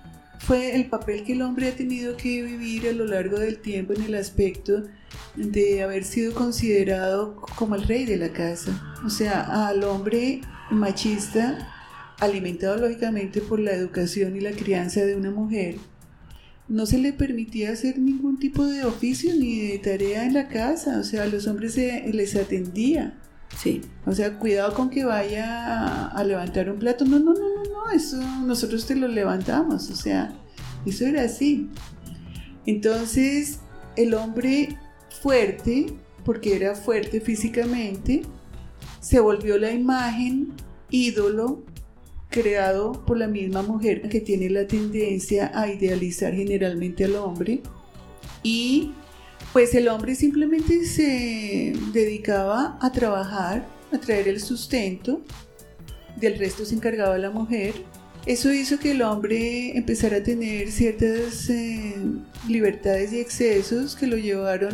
fue 0.45 0.75
el 0.75 0.87
papel 0.87 1.23
que 1.23 1.33
el 1.33 1.41
hombre 1.43 1.67
ha 1.67 1.75
tenido 1.75 2.17
que 2.17 2.41
vivir 2.41 2.87
a 2.87 2.93
lo 2.93 3.05
largo 3.05 3.39
del 3.39 3.59
tiempo 3.59 3.93
en 3.93 4.01
el 4.03 4.15
aspecto 4.15 4.83
de 5.35 5.83
haber 5.83 6.03
sido 6.03 6.33
considerado 6.33 7.41
como 7.55 7.75
el 7.75 7.83
rey 7.83 8.05
de 8.05 8.17
la 8.17 8.33
casa. 8.33 8.95
O 9.05 9.09
sea, 9.09 9.67
al 9.67 9.83
hombre 9.83 10.41
machista, 10.71 11.69
alimentado 12.19 12.77
lógicamente 12.77 13.39
por 13.41 13.59
la 13.59 13.71
educación 13.71 14.35
y 14.35 14.39
la 14.39 14.51
crianza 14.51 15.05
de 15.05 15.15
una 15.15 15.29
mujer, 15.29 15.75
no 16.67 16.85
se 16.85 16.97
le 16.97 17.13
permitía 17.13 17.71
hacer 17.71 17.99
ningún 17.99 18.39
tipo 18.39 18.65
de 18.65 18.83
oficio 18.85 19.35
ni 19.35 19.59
de 19.59 19.77
tarea 19.77 20.25
en 20.25 20.33
la 20.33 20.47
casa. 20.47 20.99
O 20.99 21.03
sea, 21.03 21.23
a 21.23 21.27
los 21.27 21.45
hombres 21.45 21.73
se 21.73 22.09
les 22.13 22.35
atendía. 22.35 23.17
Sí. 23.57 23.81
O 24.05 24.13
sea, 24.13 24.39
cuidado 24.39 24.73
con 24.73 24.89
que 24.89 25.03
vaya 25.03 26.07
a, 26.07 26.23
levantar 26.23 26.69
un 26.69 26.79
plato. 26.79 27.05
No, 27.05 27.19
no, 27.19 27.33
no, 27.33 27.39
no, 27.39 27.60
nosotros 28.45 28.85
te 28.85 28.95
lo 28.95 29.07
levantamos. 29.07 29.89
O 29.89 29.95
sea, 29.95 30.33
eso 30.85 31.05
era 31.05 31.23
así. 31.23 31.69
Entonces, 32.65 33.59
el 33.95 34.13
hombre 34.13 34.77
fuerte, 35.21 35.93
porque 36.23 36.55
era 36.55 36.75
fuerte 36.75 37.21
físicamente, 37.21 38.23
se 38.99 39.19
volvió 39.19 39.57
la 39.57 39.71
imagen 39.71 40.53
ídolo 40.89 41.63
creado 42.29 43.05
por 43.05 43.17
la 43.17 43.27
misma 43.27 43.61
mujer 43.61 44.07
que 44.09 44.21
tiene 44.21 44.49
la 44.49 44.65
tendencia 44.67 45.51
a 45.53 45.67
idealizar 45.67 46.33
generalmente 46.33 47.03
al 47.03 47.15
hombre 47.15 47.61
y 48.41 48.93
pues 49.53 49.75
el 49.75 49.89
hombre 49.89 50.15
simplemente 50.15 50.85
se 50.85 51.73
dedicaba 51.91 52.77
a 52.79 52.91
trabajar, 52.91 53.67
a 53.91 53.97
traer 53.97 54.29
el 54.29 54.39
sustento, 54.39 55.21
del 56.17 56.37
resto 56.37 56.65
se 56.65 56.75
encargaba 56.75 57.17
la 57.17 57.29
mujer. 57.29 57.73
Eso 58.25 58.53
hizo 58.53 58.77
que 58.77 58.91
el 58.91 59.01
hombre 59.01 59.75
empezara 59.75 60.17
a 60.17 60.23
tener 60.23 60.71
ciertas 60.71 61.49
eh, 61.49 61.95
libertades 62.47 63.13
y 63.13 63.19
excesos 63.19 63.95
que 63.95 64.05
lo 64.05 64.17
llevaron 64.17 64.71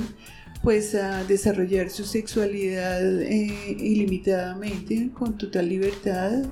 pues 0.63 0.95
a 0.95 1.23
desarrollar 1.23 1.89
su 1.89 2.03
sexualidad 2.03 3.21
eh, 3.21 3.77
ilimitadamente, 3.79 5.11
con 5.13 5.37
total 5.37 5.69
libertad, 5.69 6.43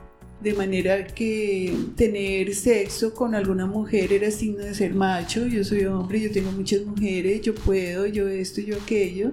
de 0.41 0.53
manera 0.53 1.07
que 1.07 1.73
tener 1.95 2.53
sexo 2.53 3.13
con 3.13 3.35
alguna 3.35 3.65
mujer 3.65 4.13
era 4.13 4.29
signo 4.31 4.63
de 4.63 4.75
ser 4.75 4.93
macho, 4.93 5.47
yo 5.47 5.63
soy 5.63 5.85
hombre, 5.85 6.21
yo 6.21 6.31
tengo 6.31 6.51
muchas 6.51 6.85
mujeres, 6.85 7.41
yo 7.41 7.55
puedo, 7.55 8.05
yo 8.05 8.27
esto, 8.27 8.61
yo 8.61 8.77
aquello. 8.77 9.31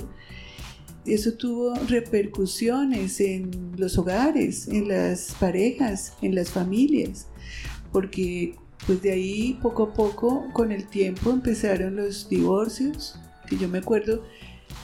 Eso 1.04 1.32
tuvo 1.34 1.74
repercusiones 1.88 3.20
en 3.20 3.72
los 3.76 3.98
hogares, 3.98 4.68
en 4.68 4.88
las 4.88 5.34
parejas, 5.40 6.14
en 6.22 6.34
las 6.34 6.50
familias, 6.50 7.26
porque 7.90 8.54
pues 8.86 9.02
de 9.02 9.12
ahí 9.12 9.58
poco 9.62 9.84
a 9.84 9.92
poco, 9.94 10.48
con 10.52 10.72
el 10.72 10.86
tiempo, 10.86 11.30
empezaron 11.30 11.96
los 11.96 12.28
divorcios, 12.28 13.16
que 13.48 13.56
yo 13.56 13.68
me 13.68 13.78
acuerdo 13.78 14.24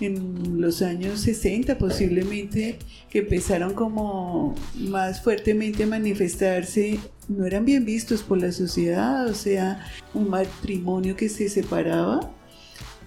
en 0.00 0.60
los 0.60 0.82
años 0.82 1.20
60 1.20 1.78
posiblemente, 1.78 2.78
que 3.10 3.20
empezaron 3.20 3.74
como 3.74 4.54
más 4.76 5.22
fuertemente 5.22 5.84
a 5.84 5.86
manifestarse, 5.86 6.98
no 7.28 7.44
eran 7.44 7.64
bien 7.64 7.84
vistos 7.84 8.22
por 8.22 8.38
la 8.38 8.52
sociedad, 8.52 9.26
o 9.26 9.34
sea, 9.34 9.84
un 10.14 10.28
matrimonio 10.30 11.16
que 11.16 11.28
se 11.28 11.48
separaba. 11.48 12.32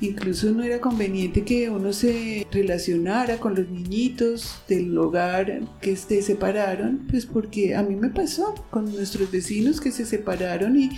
Incluso 0.01 0.51
no 0.51 0.63
era 0.63 0.81
conveniente 0.81 1.43
que 1.43 1.69
uno 1.69 1.93
se 1.93 2.47
relacionara 2.51 3.37
con 3.37 3.53
los 3.53 3.69
niñitos 3.69 4.59
del 4.67 4.97
hogar 4.97 5.61
que 5.79 5.95
se 5.95 6.23
separaron, 6.23 7.05
pues 7.07 7.27
porque 7.27 7.75
a 7.75 7.83
mí 7.83 7.95
me 7.95 8.09
pasó 8.09 8.55
con 8.71 8.85
nuestros 8.85 9.29
vecinos 9.29 9.79
que 9.79 9.91
se 9.91 10.07
separaron 10.07 10.75
y 10.75 10.89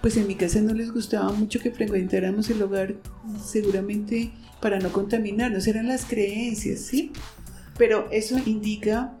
pues 0.00 0.16
en 0.16 0.28
mi 0.28 0.36
casa 0.36 0.60
no 0.60 0.74
les 0.74 0.92
gustaba 0.92 1.32
mucho 1.32 1.58
que 1.58 1.72
frecuentáramos 1.72 2.50
el 2.50 2.62
hogar, 2.62 2.94
seguramente 3.44 4.30
para 4.60 4.78
no 4.78 4.92
contaminarnos, 4.92 5.66
eran 5.66 5.88
las 5.88 6.04
creencias, 6.04 6.78
¿sí? 6.82 7.10
Pero 7.76 8.08
eso 8.12 8.38
indica 8.46 9.18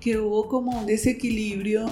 que 0.00 0.18
hubo 0.18 0.48
como 0.48 0.80
un 0.80 0.86
desequilibrio 0.86 1.84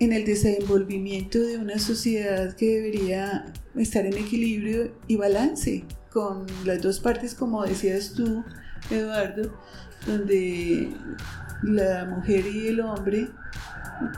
en 0.00 0.12
el 0.12 0.24
desenvolvimiento 0.24 1.38
de 1.38 1.58
una 1.58 1.78
sociedad 1.78 2.56
que 2.56 2.66
debería 2.66 3.52
estar 3.76 4.04
en 4.04 4.16
equilibrio 4.16 4.92
y 5.06 5.14
balance 5.14 5.84
con 6.18 6.46
las 6.64 6.82
dos 6.82 6.98
partes, 6.98 7.32
como 7.32 7.64
decías 7.64 8.12
tú, 8.12 8.44
Eduardo, 8.90 9.52
donde 10.04 10.92
la 11.62 12.06
mujer 12.06 12.44
y 12.44 12.66
el 12.66 12.80
hombre 12.80 13.28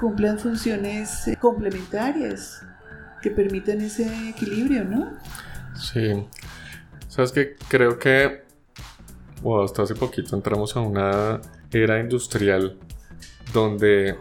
cumplan 0.01 0.39
funciones 0.39 1.31
complementarias 1.39 2.63
que 3.21 3.31
permitan 3.31 3.83
ese 3.83 4.31
equilibrio, 4.31 4.83
¿no? 4.85 5.19
Sí, 5.75 6.27
Sabes 7.11 7.33
que 7.33 7.57
creo 7.69 7.99
que 7.99 8.45
hasta 9.63 9.83
hace 9.83 9.95
poquito 9.95 10.35
entramos 10.37 10.75
a 10.77 10.81
una 10.81 11.41
era 11.71 12.01
industrial 12.01 12.79
donde 13.53 14.17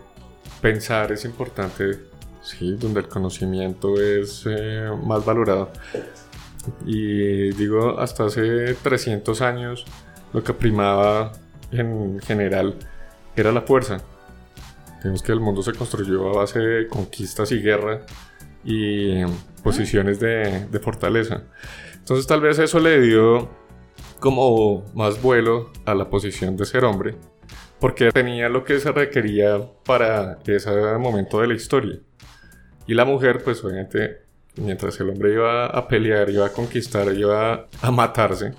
pensar 0.61 1.13
es 1.13 1.23
importante, 1.23 1.99
sí, 2.41 2.75
donde 2.77 2.99
el 2.99 3.07
conocimiento 3.07 4.01
es 4.01 4.43
eh, 4.49 4.89
más 5.05 5.23
valorado. 5.23 5.71
Y 6.85 7.51
digo, 7.51 7.99
hasta 7.99 8.25
hace 8.25 8.73
300 8.75 9.41
años 9.41 9.85
lo 10.33 10.43
que 10.43 10.53
primaba 10.53 11.31
en 11.71 12.19
general 12.19 12.75
era 13.35 13.51
la 13.51 13.61
fuerza. 13.61 13.97
Tenemos 15.01 15.23
que 15.23 15.31
el 15.31 15.39
mundo 15.39 15.61
se 15.61 15.73
construyó 15.73 16.29
a 16.29 16.33
base 16.39 16.59
de 16.59 16.87
conquistas 16.87 17.51
y 17.51 17.61
guerra 17.61 18.01
y 18.63 19.23
posiciones 19.63 20.19
de, 20.19 20.67
de 20.69 20.79
fortaleza. 20.79 21.43
Entonces 21.95 22.27
tal 22.27 22.41
vez 22.41 22.59
eso 22.59 22.79
le 22.79 22.99
dio 22.99 23.49
como 24.19 24.83
más 24.93 25.21
vuelo 25.21 25.71
a 25.85 25.95
la 25.95 26.09
posición 26.09 26.57
de 26.57 26.65
ser 26.65 26.83
hombre, 26.83 27.15
porque 27.79 28.11
tenía 28.11 28.49
lo 28.49 28.63
que 28.63 28.79
se 28.79 28.91
requería 28.91 29.61
para 29.85 30.39
ese 30.45 30.71
momento 30.97 31.39
de 31.39 31.47
la 31.47 31.53
historia. 31.53 31.99
Y 32.85 32.93
la 32.93 33.05
mujer, 33.05 33.43
pues 33.43 33.63
obviamente, 33.63 34.23
mientras 34.59 34.99
el 34.99 35.09
hombre 35.09 35.33
iba 35.33 35.67
a 35.67 35.87
pelear, 35.87 36.29
iba 36.29 36.45
a 36.45 36.49
conquistar, 36.49 37.13
iba 37.13 37.67
a 37.81 37.91
matarse, 37.91 38.53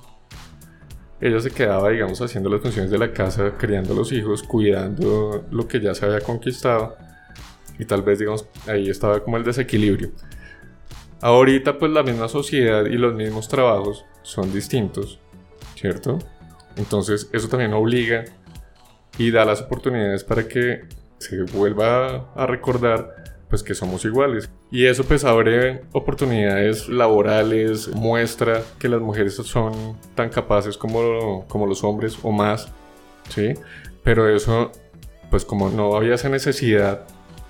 ella 1.21 1.38
se 1.40 1.50
quedaba, 1.50 1.90
digamos, 1.90 2.21
haciendo 2.23 2.49
las 2.49 2.62
funciones 2.62 2.90
de 2.90 2.99
la 2.99 3.12
casa, 3.12 3.52
criando 3.59 3.92
a 3.92 3.97
los 3.97 4.11
hijos, 4.11 4.42
cuidando 4.42 5.45
lo 5.50 5.69
que 5.69 5.78
ya 5.80 5.95
se 5.95 6.07
había 6.07 6.21
conquistado. 6.21 6.97
Y 7.78 7.85
tal 7.85 8.02
vez, 8.02 8.19
digamos, 8.19 8.47
ahí 8.66 8.88
estaba 8.88 9.23
como 9.23 9.37
el 9.37 9.45
desequilibrio. 9.45 10.12
Ahorita, 11.21 11.78
pues 11.78 11.92
la 11.92 12.02
misma 12.02 12.28
sociedad 12.28 12.87
y 12.87 12.97
los 12.97 13.14
mismos 13.14 13.49
trabajos 13.49 14.07
son 14.23 14.50
distintos, 14.52 15.21
¿cierto? 15.75 16.19
Entonces, 16.76 17.28
eso 17.33 17.49
también 17.49 17.75
obliga 17.75 18.25
y 19.19 19.30
da 19.30 19.45
las 19.45 19.61
oportunidades 19.61 20.25
para 20.25 20.49
que 20.49 20.88
se 21.19 21.42
vuelva 21.42 22.33
a 22.35 22.47
recordar 22.47 23.14
pues 23.50 23.62
que 23.62 23.75
somos 23.75 24.04
iguales. 24.07 24.49
Y 24.73 24.87
eso 24.87 25.05
pues 25.05 25.25
abre 25.25 25.83
oportunidades 25.93 26.89
laborales, 26.89 27.89
muestra 27.89 28.62
que 28.79 28.89
las 28.89 29.00
mujeres 29.00 29.35
son 29.35 29.99
tan 30.15 30.29
capaces 30.29 30.77
como, 30.77 31.45
como 31.49 31.67
los 31.67 31.83
hombres 31.83 32.17
o 32.23 32.31
más, 32.31 32.73
¿sí? 33.29 33.55
Pero 34.05 34.29
eso 34.29 34.71
pues 35.31 35.45
como 35.45 35.71
no 35.71 35.97
había 35.97 36.15
esa 36.15 36.29
necesidad 36.29 37.07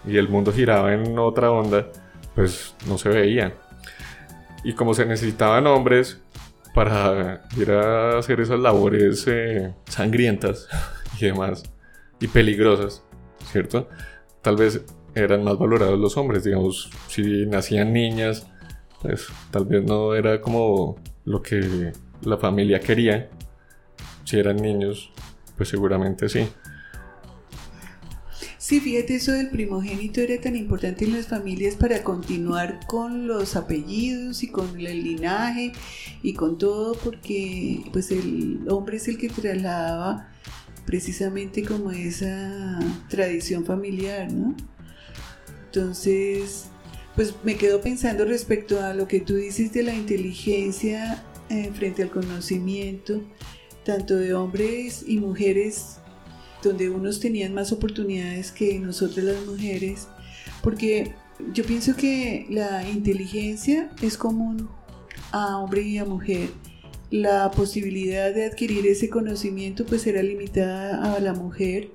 y 0.06 0.16
el 0.16 0.28
mundo 0.28 0.52
giraba 0.52 0.94
en 0.94 1.18
otra 1.18 1.50
onda, 1.50 1.88
pues 2.34 2.74
no 2.86 2.98
se 2.98 3.08
veía. 3.08 3.54
Y 4.64 4.74
como 4.74 4.94
se 4.94 5.06
necesitaban 5.06 5.66
hombres 5.66 6.20
para 6.74 7.42
ir 7.56 7.70
a 7.72 8.18
hacer 8.18 8.40
esas 8.40 8.60
labores 8.60 9.24
eh, 9.26 9.74
sangrientas 9.86 10.68
y 11.20 11.26
demás, 11.26 11.64
y 12.20 12.28
peligrosas, 12.28 13.02
¿cierto? 13.50 13.88
Tal 14.42 14.56
vez 14.56 14.82
eran 15.14 15.44
más 15.44 15.58
valorados 15.58 15.98
los 15.98 16.16
hombres, 16.16 16.44
digamos, 16.44 16.90
si 17.08 17.46
nacían 17.46 17.92
niñas, 17.92 18.46
pues 19.02 19.28
tal 19.50 19.66
vez 19.66 19.84
no 19.84 20.14
era 20.14 20.40
como 20.40 20.96
lo 21.24 21.42
que 21.42 21.92
la 22.22 22.36
familia 22.36 22.80
quería, 22.80 23.28
si 24.24 24.38
eran 24.38 24.56
niños, 24.56 25.10
pues 25.56 25.68
seguramente 25.68 26.28
sí. 26.28 26.48
Sí, 28.58 28.78
fíjate, 28.78 29.16
eso 29.16 29.32
del 29.32 29.50
primogénito 29.50 30.20
era 30.20 30.40
tan 30.40 30.54
importante 30.54 31.04
en 31.04 31.14
las 31.14 31.26
familias 31.26 31.74
para 31.74 32.04
continuar 32.04 32.78
con 32.86 33.26
los 33.26 33.56
apellidos 33.56 34.44
y 34.44 34.48
con 34.48 34.78
el 34.78 35.02
linaje 35.02 35.72
y 36.22 36.34
con 36.34 36.56
todo, 36.56 36.92
porque 37.02 37.82
pues 37.92 38.12
el 38.12 38.60
hombre 38.68 38.98
es 38.98 39.08
el 39.08 39.18
que 39.18 39.28
trasladaba 39.28 40.28
precisamente 40.86 41.64
como 41.64 41.90
esa 41.90 42.78
tradición 43.08 43.64
familiar, 43.64 44.30
¿no? 44.32 44.54
Entonces, 45.72 46.64
pues 47.14 47.34
me 47.44 47.56
quedo 47.56 47.80
pensando 47.80 48.24
respecto 48.24 48.82
a 48.82 48.92
lo 48.92 49.06
que 49.06 49.20
tú 49.20 49.36
dices 49.36 49.72
de 49.72 49.84
la 49.84 49.94
inteligencia 49.94 51.22
eh, 51.48 51.70
frente 51.72 52.02
al 52.02 52.10
conocimiento, 52.10 53.22
tanto 53.84 54.16
de 54.16 54.34
hombres 54.34 55.04
y 55.06 55.18
mujeres, 55.18 55.98
donde 56.60 56.90
unos 56.90 57.20
tenían 57.20 57.54
más 57.54 57.70
oportunidades 57.70 58.50
que 58.50 58.80
nosotros 58.80 59.24
las 59.24 59.46
mujeres, 59.46 60.08
porque 60.60 61.14
yo 61.54 61.64
pienso 61.64 61.94
que 61.94 62.46
la 62.50 62.88
inteligencia 62.88 63.90
es 64.02 64.16
común 64.16 64.68
a 65.30 65.58
hombre 65.58 65.82
y 65.82 65.98
a 65.98 66.04
mujer. 66.04 66.50
La 67.12 67.52
posibilidad 67.52 68.34
de 68.34 68.46
adquirir 68.46 68.88
ese 68.88 69.08
conocimiento 69.08 69.86
pues 69.86 70.04
era 70.08 70.20
limitada 70.20 71.14
a 71.14 71.20
la 71.20 71.32
mujer, 71.32 71.90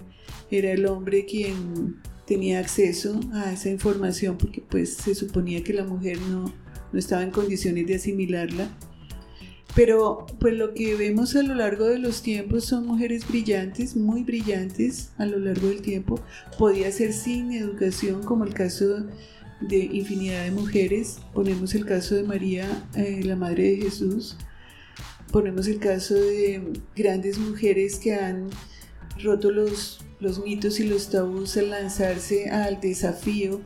era 0.49 0.71
el 0.71 0.85
hombre 0.85 1.25
quien 1.25 1.97
tenía 2.25 2.59
acceso 2.59 3.19
a 3.33 3.53
esa 3.53 3.69
información 3.69 4.37
porque 4.37 4.61
pues 4.61 4.95
se 4.95 5.15
suponía 5.15 5.63
que 5.63 5.73
la 5.73 5.83
mujer 5.83 6.19
no, 6.21 6.53
no 6.91 6.99
estaba 6.99 7.23
en 7.23 7.31
condiciones 7.31 7.87
de 7.87 7.95
asimilarla. 7.95 8.69
Pero 9.75 10.25
pues 10.39 10.53
lo 10.53 10.73
que 10.73 10.95
vemos 10.95 11.35
a 11.35 11.43
lo 11.43 11.53
largo 11.53 11.85
de 11.85 11.99
los 11.99 12.21
tiempos 12.21 12.63
son 12.63 12.87
mujeres 12.87 13.27
brillantes, 13.27 13.97
muy 13.97 14.23
brillantes 14.23 15.11
a 15.17 15.25
lo 15.25 15.37
largo 15.37 15.67
del 15.67 15.81
tiempo. 15.81 16.17
Podía 16.57 16.89
ser 16.93 17.11
sin 17.11 17.51
educación, 17.51 18.23
como 18.23 18.45
el 18.45 18.53
caso 18.53 19.05
de 19.59 19.77
infinidad 19.77 20.45
de 20.45 20.51
mujeres. 20.51 21.19
Ponemos 21.33 21.75
el 21.75 21.85
caso 21.85 22.15
de 22.15 22.23
María, 22.23 22.87
eh, 22.95 23.21
la 23.25 23.35
Madre 23.35 23.71
de 23.71 23.77
Jesús. 23.77 24.37
Ponemos 25.33 25.67
el 25.67 25.79
caso 25.79 26.13
de 26.13 26.81
grandes 26.95 27.37
mujeres 27.37 27.99
que 27.99 28.13
han 28.13 28.47
roto 29.21 29.51
los 29.51 29.99
los 30.19 30.43
mitos 30.43 30.79
y 30.79 30.87
los 30.87 31.09
tabús 31.09 31.57
al 31.57 31.69
lanzarse 31.69 32.49
al 32.49 32.79
desafío 32.79 33.61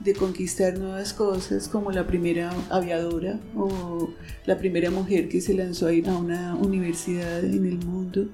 de 0.00 0.14
conquistar 0.14 0.78
nuevas 0.78 1.12
cosas, 1.12 1.68
como 1.68 1.92
la 1.92 2.06
primera 2.06 2.50
aviadora 2.70 3.38
o 3.56 4.10
la 4.46 4.58
primera 4.58 4.90
mujer 4.90 5.28
que 5.28 5.40
se 5.40 5.54
lanzó 5.54 5.86
a 5.86 5.92
ir 5.92 6.08
a 6.08 6.16
una 6.16 6.56
universidad 6.56 7.44
en 7.44 7.66
el 7.66 7.78
mundo. 7.78 8.26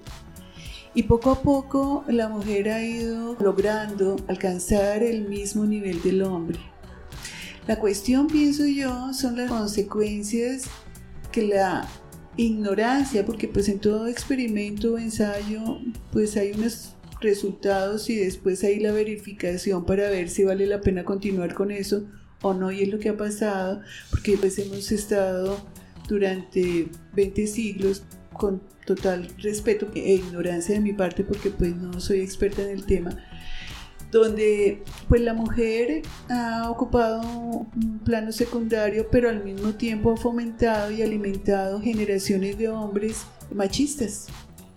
Y 0.95 1.03
poco 1.03 1.31
a 1.31 1.43
poco 1.43 2.05
la 2.09 2.29
mujer 2.29 2.71
ha 2.71 2.83
ido 2.83 3.37
logrando 3.39 4.17
alcanzar 4.29 5.03
el 5.03 5.29
mismo 5.29 5.67
nivel 5.67 6.01
del 6.03 6.23
hombre. 6.23 6.59
La 7.67 7.79
cuestión, 7.79 8.29
pienso 8.29 8.65
yo, 8.65 9.13
son 9.13 9.37
las 9.37 9.51
consecuencias 9.51 10.65
que 11.31 11.43
la 11.43 11.87
ignorancia, 12.39 13.27
porque 13.27 13.49
pues 13.49 13.69
en 13.69 13.81
todo 13.81 14.07
experimento 14.07 14.95
o 14.95 14.99
ensayo, 14.99 15.81
pues 16.13 16.37
hay 16.37 16.53
unas 16.53 16.97
resultados 17.21 18.09
y 18.09 18.17
después 18.17 18.63
hay 18.65 18.79
la 18.79 18.93
verificación 18.93 19.85
para 19.85 20.09
ver 20.09 20.31
si 20.31 20.45
vale 20.45 20.67
la 20.67 20.81
pena 20.81 21.05
continuar 21.05 21.53
con 21.53 21.71
eso 21.71 22.05
o 22.43 22.55
no 22.55 22.71
y 22.71 22.83
es 22.83 22.89
lo 22.89 23.01
que 23.01 23.09
ha 23.09 23.17
pasado 23.17 23.81
porque 24.11 24.37
pues 24.39 24.57
hemos 24.61 24.93
estado 24.93 25.59
durante 26.09 26.89
20 27.15 27.47
siglos 27.49 28.05
con 28.33 28.63
total 28.87 29.29
respeto 29.39 29.89
e 29.97 30.15
ignorancia 30.15 30.77
de 30.77 30.81
mi 30.81 30.93
parte 30.93 31.25
porque 31.25 31.51
pues 31.51 31.75
no 31.75 31.99
soy 31.99 32.21
experta 32.21 32.63
en 32.63 32.71
el 32.71 32.87
tema 32.87 33.19
donde 34.11 34.83
pues 35.09 35.21
la 35.21 35.35
mujer 35.35 36.03
ha 36.31 36.71
ocupado 36.71 37.21
un 37.21 38.01
plano 38.05 38.33
secundario 38.33 39.09
pero 39.11 39.29
al 39.29 39.45
mismo 39.45 39.75
tiempo 39.75 40.13
ha 40.13 40.17
fomentado 40.17 40.91
y 40.91 41.03
alimentado 41.03 41.81
generaciones 41.81 42.57
de 42.57 42.69
hombres 42.69 43.27
machistas 43.53 44.29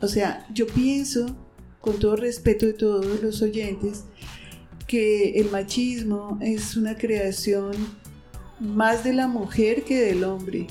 o 0.01 0.07
sea 0.07 0.45
yo 0.53 0.67
pienso 0.67 1.35
con 1.81 1.97
todo 1.97 2.15
respeto 2.15 2.67
de 2.67 2.73
todos 2.73 3.21
los 3.21 3.41
oyentes, 3.41 4.05
que 4.87 5.31
el 5.39 5.49
machismo 5.49 6.37
es 6.41 6.77
una 6.77 6.95
creación 6.95 7.71
más 8.59 9.03
de 9.03 9.13
la 9.13 9.27
mujer 9.27 9.83
que 9.83 9.99
del 9.99 10.23
hombre. 10.23 10.67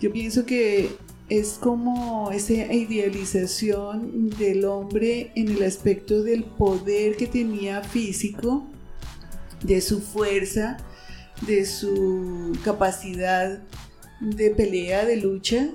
Yo 0.00 0.12
pienso 0.12 0.46
que 0.46 0.90
es 1.28 1.58
como 1.60 2.30
esa 2.32 2.52
idealización 2.52 4.30
del 4.30 4.64
hombre 4.64 5.32
en 5.34 5.50
el 5.50 5.62
aspecto 5.62 6.22
del 6.22 6.44
poder 6.44 7.16
que 7.16 7.26
tenía 7.26 7.82
físico, 7.82 8.66
de 9.62 9.80
su 9.80 10.00
fuerza, 10.00 10.76
de 11.46 11.64
su 11.64 12.56
capacidad 12.62 13.62
de 14.20 14.50
pelea, 14.50 15.04
de 15.06 15.16
lucha, 15.16 15.70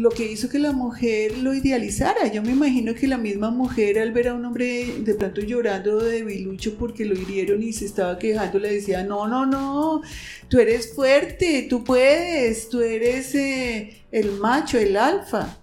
lo 0.00 0.08
que 0.08 0.32
hizo 0.32 0.48
que 0.48 0.58
la 0.58 0.72
mujer 0.72 1.36
lo 1.38 1.52
idealizara. 1.52 2.26
Yo 2.32 2.42
me 2.42 2.52
imagino 2.52 2.94
que 2.94 3.06
la 3.06 3.18
misma 3.18 3.50
mujer 3.50 3.98
al 3.98 4.12
ver 4.12 4.28
a 4.28 4.34
un 4.34 4.46
hombre 4.46 4.86
de 5.00 5.14
pronto 5.14 5.42
llorando 5.42 5.98
de 5.98 6.20
debilucho 6.20 6.76
porque 6.78 7.04
lo 7.04 7.14
hirieron 7.14 7.62
y 7.62 7.74
se 7.74 7.84
estaba 7.84 8.18
quejando, 8.18 8.58
le 8.58 8.72
decía, 8.72 9.04
no, 9.04 9.28
no, 9.28 9.44
no, 9.44 10.00
tú 10.48 10.58
eres 10.58 10.94
fuerte, 10.94 11.66
tú 11.68 11.84
puedes, 11.84 12.70
tú 12.70 12.80
eres 12.80 13.34
eh, 13.34 14.04
el 14.10 14.32
macho, 14.32 14.78
el 14.78 14.96
alfa. 14.96 15.58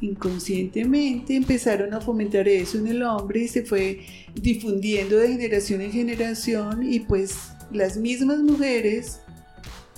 Inconscientemente 0.00 1.34
empezaron 1.34 1.92
a 1.92 2.00
fomentar 2.00 2.46
eso 2.46 2.78
en 2.78 2.86
el 2.86 3.02
hombre 3.02 3.40
y 3.40 3.48
se 3.48 3.64
fue 3.64 4.06
difundiendo 4.34 5.16
de 5.16 5.28
generación 5.28 5.80
en 5.80 5.90
generación 5.90 6.82
y 6.84 7.00
pues 7.00 7.34
las 7.72 7.96
mismas 7.96 8.38
mujeres 8.38 9.20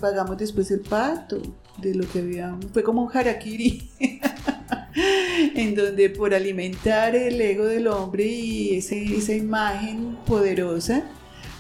pagamos 0.01 0.39
después 0.39 0.71
el 0.71 0.81
pato 0.81 1.43
de 1.81 1.95
lo 1.95 2.09
que 2.09 2.21
había, 2.21 2.57
fue 2.73 2.83
como 2.83 3.03
un 3.03 3.17
harakiri, 3.17 3.89
en 5.55 5.75
donde 5.75 6.11
por 6.11 6.35
alimentar 6.35 7.15
el 7.15 7.41
ego 7.41 7.65
del 7.67 7.87
hombre 7.87 8.25
y 8.27 8.77
esa 8.77 9.33
imagen 9.33 10.17
poderosa, 10.27 11.05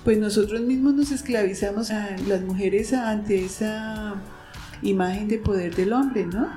pues 0.04 0.18
nosotros 0.18 0.60
mismos 0.60 0.94
nos 0.94 1.10
esclavizamos 1.10 1.90
a 1.90 2.16
las 2.26 2.40
mujeres 2.42 2.92
ante 2.92 3.44
esa 3.44 4.14
imagen 4.82 5.28
de 5.28 5.38
poder 5.38 5.74
del 5.74 5.92
hombre, 5.92 6.26
¿no? 6.26 6.48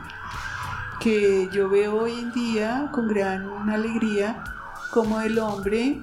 Que 1.00 1.50
yo 1.54 1.70
veo 1.70 2.02
hoy 2.02 2.12
en 2.12 2.32
día 2.32 2.90
con 2.94 3.08
gran 3.08 3.70
alegría 3.70 4.44
como 4.92 5.20
el 5.22 5.40
hombre 5.40 6.00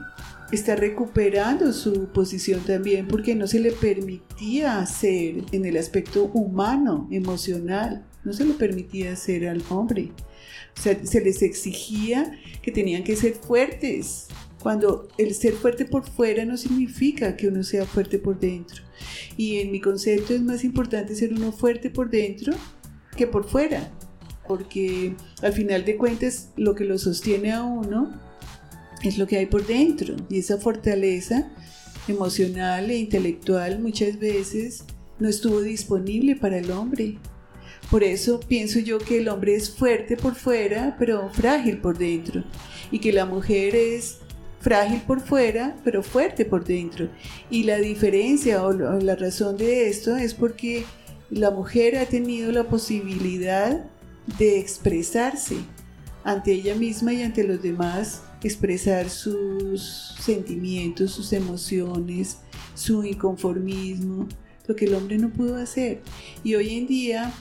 está 0.51 0.77
recuperando 0.77 1.73
su 1.73 2.09
posición 2.09 2.61
también 2.61 3.07
porque 3.07 3.35
no 3.35 3.47
se 3.47 3.61
le 3.61 3.73
permitía 3.73 4.85
ser 4.87 5.45
en 5.53 5.65
el 5.65 5.77
aspecto 5.77 6.25
humano, 6.25 7.09
emocional, 7.11 8.07
no 8.25 8.33
se 8.33 8.45
le 8.45 8.55
permitía 8.55 9.15
ser 9.17 9.49
al 9.49 9.63
hombre. 9.69 10.13
O 10.77 10.81
sea, 10.81 11.05
se 11.05 11.21
les 11.21 11.43
exigía 11.43 12.33
que 12.63 12.71
tenían 12.71 13.03
que 13.03 13.17
ser 13.17 13.35
fuertes, 13.35 14.29
cuando 14.63 15.09
el 15.19 15.35
ser 15.35 15.55
fuerte 15.55 15.85
por 15.85 16.09
fuera 16.09 16.45
no 16.45 16.57
significa 16.57 17.37
que 17.37 17.49
uno 17.49 17.63
sea 17.63 17.85
fuerte 17.85 18.19
por 18.19 18.39
dentro. 18.39 18.83
Y 19.37 19.59
en 19.59 19.71
mi 19.71 19.81
concepto 19.81 20.35
es 20.35 20.43
más 20.43 20.65
importante 20.65 21.15
ser 21.15 21.33
uno 21.33 21.53
fuerte 21.53 21.91
por 21.91 22.11
dentro 22.11 22.53
que 23.17 23.27
por 23.27 23.49
fuera. 23.49 23.93
porque 24.47 25.15
al 25.43 25.53
final 25.53 25.85
de 25.85 25.99
cuentas 25.99 26.53
lo 26.57 26.75
que 26.75 26.85
lo 26.85 26.97
sostiene 26.97 27.53
a 27.53 27.63
uno 27.63 28.19
es 29.03 29.19
lo 29.19 29.27
que 29.27 29.39
hay 29.39 29.47
por 29.47 29.67
dentro 29.67 30.17
y 30.29 30.39
esa 30.39 30.59
fortaleza 30.59 31.51
emocional 32.09 32.91
e 32.91 32.99
intelectual 32.99 33.81
muchas 33.81 34.19
veces 34.19 34.85
no 35.19 35.29
estuvo 35.29 35.61
disponible 35.61 36.37
para 36.37 36.59
el 36.59 36.71
hombre. 36.71 37.19
Por 37.91 38.05
eso 38.05 38.41
pienso 38.41 38.79
yo 38.79 38.99
que 38.99 39.19
el 39.19 39.29
hombre 39.29 39.55
es 39.55 39.71
fuerte 39.71 40.17
por 40.17 40.35
fuera, 40.35 40.97
pero 40.99 41.31
frágil 41.31 41.79
por 41.79 41.97
dentro, 41.97 42.45
y 42.91 42.99
que 42.99 43.13
la 43.13 43.25
mujer 43.25 43.75
es 43.75 44.19
frágil 44.61 45.01
por 45.03 45.21
fuera, 45.21 45.77
pero 45.85 46.03
fuerte 46.03 46.45
por 46.45 46.65
dentro. 46.65 47.09
Y 47.51 47.65
la 47.65 47.79
diferencia 47.79 48.63
o 48.63 48.73
la 48.73 49.17
razón 49.17 49.57
de 49.57 49.89
esto 49.89 50.17
es 50.17 50.35
porque 50.35 50.85
la 51.31 51.51
mujer 51.51 51.97
ha 51.97 52.07
tenido 52.07 52.53
la 52.53 52.65
posibilidad 52.65 53.87
de 54.39 54.59
expresarse 54.59 55.57
ante 56.25 56.53
ella 56.53 56.75
misma 56.75 57.15
y 57.15 57.23
ante 57.23 57.45
los 57.45 57.63
demás, 57.63 58.23
expresar 58.43 59.11
sus 59.11 60.15
sentimientos, 60.21 61.13
sus 61.13 61.33
emociones, 61.33 62.39
su 62.75 63.05
inconformismo, 63.05 64.29
lo 64.67 64.77
que 64.77 64.85
el 64.85 64.95
hombre 64.95 65.19
no 65.19 65.31
pudo 65.31 65.57
hacer. 65.57 66.01
Y 66.45 66.55
hoy 66.55 66.77
en 66.77 66.87
día, 66.87 67.33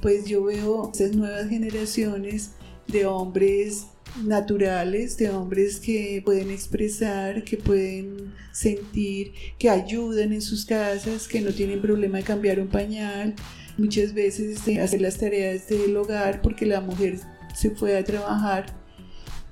pues 0.00 0.26
yo 0.26 0.44
veo 0.44 0.90
esas 0.92 1.14
nuevas 1.14 1.48
generaciones 1.48 2.52
de 2.88 3.06
hombres 3.06 3.86
naturales, 4.24 5.16
de 5.16 5.30
hombres 5.30 5.78
que 5.78 6.20
pueden 6.24 6.50
expresar, 6.50 7.44
que 7.44 7.56
pueden 7.56 8.32
sentir, 8.52 9.32
que 9.58 9.70
ayudan 9.70 10.32
en 10.32 10.42
sus 10.42 10.64
casas, 10.64 11.28
que 11.28 11.40
no 11.40 11.52
tienen 11.52 11.80
problema 11.80 12.18
de 12.18 12.24
cambiar 12.24 12.60
un 12.60 12.68
pañal, 12.68 13.34
muchas 13.78 14.12
veces 14.12 14.64
de 14.64 14.80
hacer 14.80 15.00
las 15.00 15.18
tareas 15.18 15.68
del 15.68 15.96
hogar 15.96 16.42
porque 16.42 16.66
la 16.66 16.80
mujer 16.80 17.20
se 17.54 17.70
fue 17.70 17.96
a 17.96 18.04
trabajar 18.04 18.79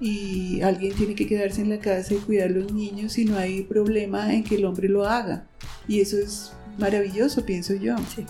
y 0.01 0.61
alguien 0.63 0.95
tiene 0.95 1.15
que 1.15 1.27
quedarse 1.27 1.61
en 1.61 1.71
la 1.71 1.79
casa 1.79 2.15
y 2.15 2.19
cuidar 2.19 2.51
a 2.51 2.53
los 2.53 2.73
niños 2.73 3.19
y 3.19 3.25
no 3.25 3.37
hay 3.37 3.63
problema 3.63 4.33
en 4.33 4.45
que 4.45 4.57
el 4.57 4.65
hombre 4.65 4.89
lo 4.89 5.07
haga. 5.07 5.47
Y 5.87 6.01
eso 6.01 6.19
es 6.19 6.53
maravilloso, 6.79 7.45
pienso 7.45 7.75
yo. 7.75 7.97
Sí, 8.15 8.25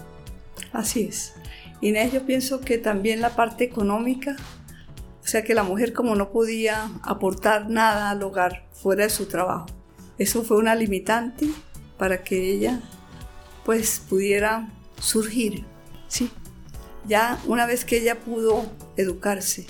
así 0.73 1.03
es. 1.03 1.35
Inés, 1.81 2.13
yo 2.13 2.25
pienso 2.25 2.61
que 2.61 2.79
también 2.79 3.21
la 3.21 3.37
parte 3.37 3.65
económica, 3.65 4.37
o 5.23 5.27
sea 5.27 5.45
que 5.45 5.55
la 5.55 5.63
mujer 5.63 5.93
como 5.93 6.15
no 6.17 6.31
podía 6.31 6.91
aportar 7.03 7.69
nada 7.69 8.11
al 8.11 8.23
hogar 8.23 8.67
fuera 8.73 9.05
de 9.05 9.11
su 9.11 9.27
trabajo, 9.27 9.67
eso 10.19 10.43
fue 10.43 10.57
una 10.57 10.75
limitante 10.75 11.49
para 11.97 12.25
que 12.25 12.51
ella 12.51 12.81
pues 13.65 14.03
pudiera 14.09 14.73
surgir 14.99 15.65
Sí, 16.09 16.31
ya 17.07 17.39
una 17.47 17.67
vez 17.67 17.85
que 17.85 17.99
ella 17.99 18.19
pudo 18.19 18.65
educarse 18.97 19.67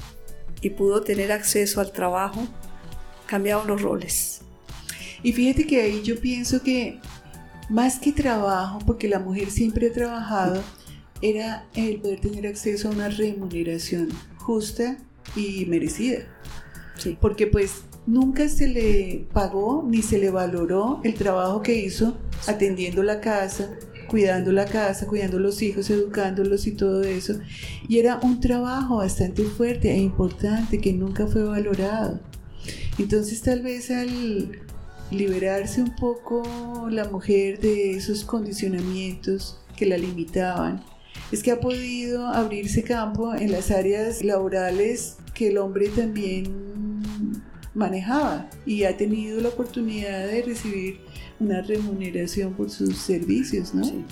y 0.61 0.71
pudo 0.71 1.03
tener 1.03 1.33
acceso 1.33 1.81
al 1.81 1.93
trabajo, 1.93 2.47
cambiaron 3.27 3.67
los 3.67 3.83
roles. 3.83 4.41
Y 5.23 5.33
fíjate 5.33 5.67
que 5.67 5.83
ahí 5.83 6.03
yo 6.03 6.21
pienso 6.21 6.63
que 6.63 7.01
más 7.69 7.99
que 7.99 8.13
trabajo, 8.13 8.79
porque 8.87 9.09
la 9.09 9.19
mujer 9.19 9.51
siempre 9.51 9.89
ha 9.89 9.93
trabajado, 9.93 10.63
era 11.21 11.67
el 11.75 12.01
poder 12.01 12.21
tener 12.21 12.47
acceso 12.47 12.89
a 12.89 12.93
una 12.93 13.09
remuneración 13.09 14.09
justa 14.39 14.97
y 15.37 15.67
merecida. 15.67 16.21
Sí. 16.97 17.17
Porque 17.21 17.47
pues 17.47 17.83
nunca 18.07 18.49
se 18.49 18.69
le 18.69 19.27
pagó 19.33 19.85
ni 19.87 20.03
se 20.03 20.19
le 20.19 20.31
valoró 20.31 21.01
el 21.05 21.15
trabajo 21.15 21.63
que 21.63 21.75
hizo 21.75 22.17
atendiendo 22.47 23.03
la 23.03 23.21
casa, 23.21 23.71
cuidando 24.09 24.51
la 24.51 24.65
casa, 24.65 25.07
cuidando 25.07 25.39
los 25.39 25.63
hijos, 25.63 25.91
educándolos 25.91 26.67
y 26.67 26.73
todo 26.73 27.03
eso. 27.03 27.35
Y 27.89 27.99
era 27.99 28.19
un 28.23 28.41
trabajo 28.41 28.97
bastante 28.97 29.45
fuerte 29.45 29.93
e 29.93 29.99
importante 29.99 30.81
que 30.81 30.93
nunca 30.93 31.27
fue 31.27 31.45
valorado. 31.45 32.21
Entonces 32.99 33.41
tal 33.43 33.63
vez 33.63 33.91
al 33.91 34.61
liberarse 35.11 35.81
un 35.81 35.95
poco 35.95 36.89
la 36.91 37.05
mujer 37.05 37.61
de 37.61 37.93
esos 37.93 38.25
condicionamientos 38.25 39.59
que 39.77 39.87
la 39.87 39.97
limitaban, 39.97 40.83
es 41.33 41.43
que 41.43 41.53
ha 41.53 41.61
podido 41.61 42.27
abrirse 42.27 42.83
campo 42.83 43.35
en 43.35 43.53
las 43.53 43.71
áreas 43.71 44.25
laborales 44.25 45.17
que 45.35 45.49
el 45.49 45.59
hombre 45.59 45.89
también 45.89 46.88
manejaba 47.75 48.49
y 48.67 48.85
ha 48.85 48.97
tenido 48.97 49.41
la 49.41 49.49
oportunidad 49.49 50.27
de 50.27 50.43
recibir 50.43 51.01
una 51.41 51.63
remuneración 51.63 52.55
por 52.55 52.71
sus 52.71 52.97
servicios, 52.99 53.75
¿no? 53.75 53.85
Sí. 53.85 54.05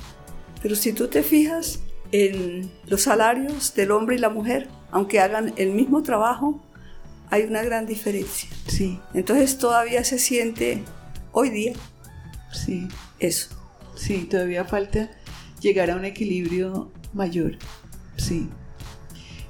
Pero 0.62 0.76
si 0.76 0.92
tú 0.92 1.08
te 1.08 1.22
fijas 1.22 1.80
en 2.12 2.70
los 2.86 3.02
salarios 3.02 3.74
del 3.74 3.90
hombre 3.90 4.16
y 4.16 4.18
la 4.18 4.30
mujer, 4.30 4.68
aunque 4.90 5.20
hagan 5.20 5.52
el 5.56 5.72
mismo 5.72 6.02
trabajo, 6.02 6.62
hay 7.30 7.42
una 7.42 7.62
gran 7.62 7.86
diferencia. 7.86 8.48
Sí. 8.66 9.00
Entonces 9.14 9.58
todavía 9.58 10.04
se 10.04 10.18
siente 10.18 10.82
hoy 11.32 11.50
día. 11.50 11.72
Sí. 12.52 12.88
Eso. 13.18 13.48
Sí, 13.96 14.26
todavía 14.30 14.64
falta 14.64 15.10
llegar 15.60 15.90
a 15.90 15.96
un 15.96 16.04
equilibrio 16.04 16.90
mayor. 17.12 17.58
Sí. 18.16 18.48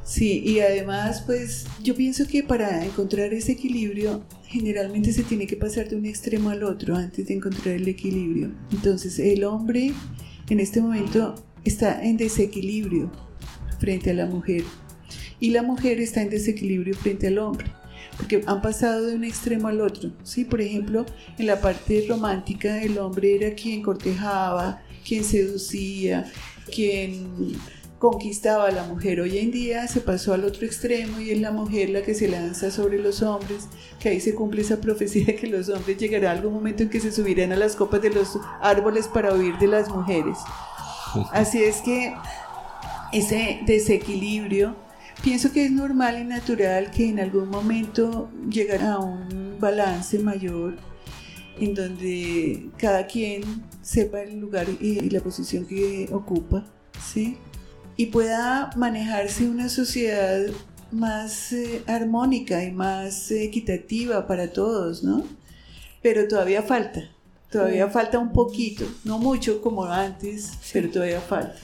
Sí, 0.06 0.40
y 0.46 0.60
además, 0.60 1.24
pues 1.26 1.66
yo 1.82 1.96
pienso 1.96 2.28
que 2.28 2.44
para 2.44 2.84
encontrar 2.84 3.34
ese 3.34 3.52
equilibrio, 3.52 4.24
generalmente 4.44 5.12
se 5.12 5.24
tiene 5.24 5.48
que 5.48 5.56
pasar 5.56 5.88
de 5.88 5.96
un 5.96 6.06
extremo 6.06 6.50
al 6.50 6.62
otro 6.62 6.94
antes 6.94 7.26
de 7.26 7.34
encontrar 7.34 7.74
el 7.74 7.88
equilibrio. 7.88 8.52
Entonces, 8.70 9.18
el 9.18 9.42
hombre 9.42 9.92
en 10.48 10.60
este 10.60 10.80
momento 10.80 11.34
está 11.64 12.04
en 12.04 12.16
desequilibrio 12.16 13.10
frente 13.80 14.10
a 14.10 14.14
la 14.14 14.26
mujer 14.26 14.62
y 15.40 15.50
la 15.50 15.62
mujer 15.62 16.00
está 16.00 16.22
en 16.22 16.30
desequilibrio 16.30 16.94
frente 16.94 17.26
al 17.26 17.38
hombre 17.38 17.66
porque 18.16 18.42
han 18.46 18.62
pasado 18.62 19.06
de 19.06 19.16
un 19.16 19.24
extremo 19.24 19.68
al 19.68 19.80
otro. 19.80 20.12
¿sí? 20.22 20.44
Por 20.44 20.60
ejemplo, 20.60 21.04
en 21.38 21.46
la 21.46 21.60
parte 21.60 22.06
romántica 22.08 22.82
el 22.82 22.98
hombre 22.98 23.34
era 23.34 23.54
quien 23.54 23.82
cortejaba, 23.82 24.82
quien 25.06 25.24
seducía, 25.24 26.30
quien 26.72 27.56
conquistaba 27.98 28.66
a 28.66 28.72
la 28.72 28.82
mujer. 28.84 29.20
Hoy 29.20 29.38
en 29.38 29.50
día 29.50 29.88
se 29.88 30.00
pasó 30.00 30.34
al 30.34 30.44
otro 30.44 30.66
extremo 30.66 31.20
y 31.20 31.30
es 31.30 31.40
la 31.40 31.50
mujer 31.50 31.90
la 31.90 32.02
que 32.02 32.14
se 32.14 32.28
lanza 32.28 32.70
sobre 32.70 32.98
los 32.98 33.22
hombres, 33.22 33.68
que 33.98 34.10
ahí 34.10 34.20
se 34.20 34.34
cumple 34.34 34.62
esa 34.62 34.80
profecía 34.80 35.26
de 35.26 35.36
que 35.36 35.46
los 35.46 35.68
hombres 35.68 35.96
llegará 35.96 36.30
algún 36.30 36.52
momento 36.52 36.82
en 36.82 36.90
que 36.90 37.00
se 37.00 37.12
subirán 37.12 37.52
a 37.52 37.56
las 37.56 37.76
copas 37.76 38.02
de 38.02 38.10
los 38.10 38.38
árboles 38.60 39.08
para 39.08 39.34
huir 39.34 39.56
de 39.58 39.66
las 39.66 39.88
mujeres. 39.88 40.38
Así 41.32 41.62
es 41.62 41.80
que 41.80 42.14
ese 43.12 43.60
desequilibrio, 43.66 44.76
pienso 45.22 45.52
que 45.52 45.64
es 45.64 45.70
normal 45.70 46.18
y 46.20 46.24
natural 46.24 46.90
que 46.90 47.08
en 47.08 47.20
algún 47.20 47.48
momento 47.48 48.28
llegará 48.50 48.94
a 48.94 48.98
un 48.98 49.56
balance 49.58 50.18
mayor 50.18 50.76
en 51.58 51.74
donde 51.74 52.68
cada 52.76 53.06
quien 53.06 53.42
sepa 53.80 54.20
el 54.20 54.38
lugar 54.38 54.66
y 54.80 55.08
la 55.08 55.20
posición 55.20 55.64
que 55.64 56.08
ocupa, 56.12 56.66
¿sí? 57.02 57.38
Y 57.96 58.06
pueda 58.06 58.70
manejarse 58.76 59.48
una 59.48 59.68
sociedad 59.68 60.46
más 60.90 61.52
eh, 61.52 61.82
armónica 61.86 62.62
y 62.64 62.70
más 62.70 63.30
equitativa 63.30 64.26
para 64.26 64.52
todos, 64.52 65.02
¿no? 65.02 65.24
Pero 66.02 66.28
todavía 66.28 66.62
falta, 66.62 67.10
todavía 67.50 67.88
falta 67.88 68.18
un 68.18 68.32
poquito, 68.32 68.84
no 69.04 69.18
mucho 69.18 69.60
como 69.60 69.84
antes, 69.84 70.52
pero 70.72 70.90
todavía 70.90 71.20
falta. 71.20 71.58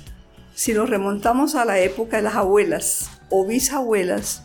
Si 0.54 0.72
nos 0.74 0.90
remontamos 0.90 1.54
a 1.54 1.64
la 1.64 1.78
época 1.78 2.16
de 2.16 2.24
las 2.24 2.34
abuelas 2.34 3.10
o 3.30 3.46
bisabuelas, 3.46 4.42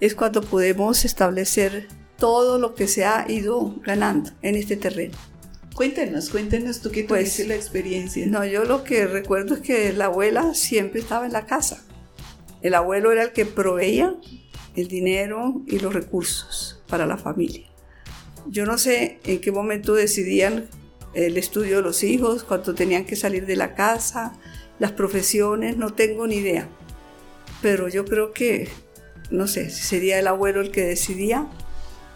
es 0.00 0.14
cuando 0.14 0.40
podemos 0.40 1.04
establecer 1.04 1.88
todo 2.16 2.58
lo 2.58 2.74
que 2.74 2.86
se 2.86 3.04
ha 3.04 3.26
ido 3.28 3.74
ganando 3.84 4.30
en 4.42 4.54
este 4.54 4.76
terreno. 4.76 5.16
Cuéntanos, 5.78 6.30
cuéntanos 6.30 6.80
tú 6.80 6.90
qué 6.90 7.04
pues, 7.04 7.38
la 7.46 7.54
experiencia. 7.54 8.26
No, 8.26 8.44
yo 8.44 8.64
lo 8.64 8.82
que 8.82 9.06
recuerdo 9.06 9.54
es 9.54 9.60
que 9.60 9.92
la 9.92 10.06
abuela 10.06 10.52
siempre 10.54 10.98
estaba 10.98 11.24
en 11.24 11.32
la 11.32 11.46
casa. 11.46 11.84
El 12.62 12.74
abuelo 12.74 13.12
era 13.12 13.22
el 13.22 13.32
que 13.32 13.46
proveía 13.46 14.16
el 14.74 14.88
dinero 14.88 15.62
y 15.68 15.78
los 15.78 15.94
recursos 15.94 16.82
para 16.88 17.06
la 17.06 17.16
familia. 17.16 17.68
Yo 18.48 18.66
no 18.66 18.76
sé 18.76 19.20
en 19.22 19.40
qué 19.40 19.52
momento 19.52 19.94
decidían 19.94 20.68
el 21.14 21.36
estudio 21.36 21.76
de 21.76 21.82
los 21.82 22.02
hijos, 22.02 22.42
cuánto 22.42 22.74
tenían 22.74 23.04
que 23.04 23.14
salir 23.14 23.46
de 23.46 23.54
la 23.54 23.76
casa, 23.76 24.36
las 24.80 24.90
profesiones, 24.90 25.76
no 25.76 25.94
tengo 25.94 26.26
ni 26.26 26.38
idea. 26.38 26.68
Pero 27.62 27.86
yo 27.86 28.04
creo 28.04 28.32
que, 28.32 28.68
no 29.30 29.46
sé, 29.46 29.70
si 29.70 29.84
sería 29.84 30.18
el 30.18 30.26
abuelo 30.26 30.60
el 30.60 30.72
que 30.72 30.84
decidía 30.84 31.46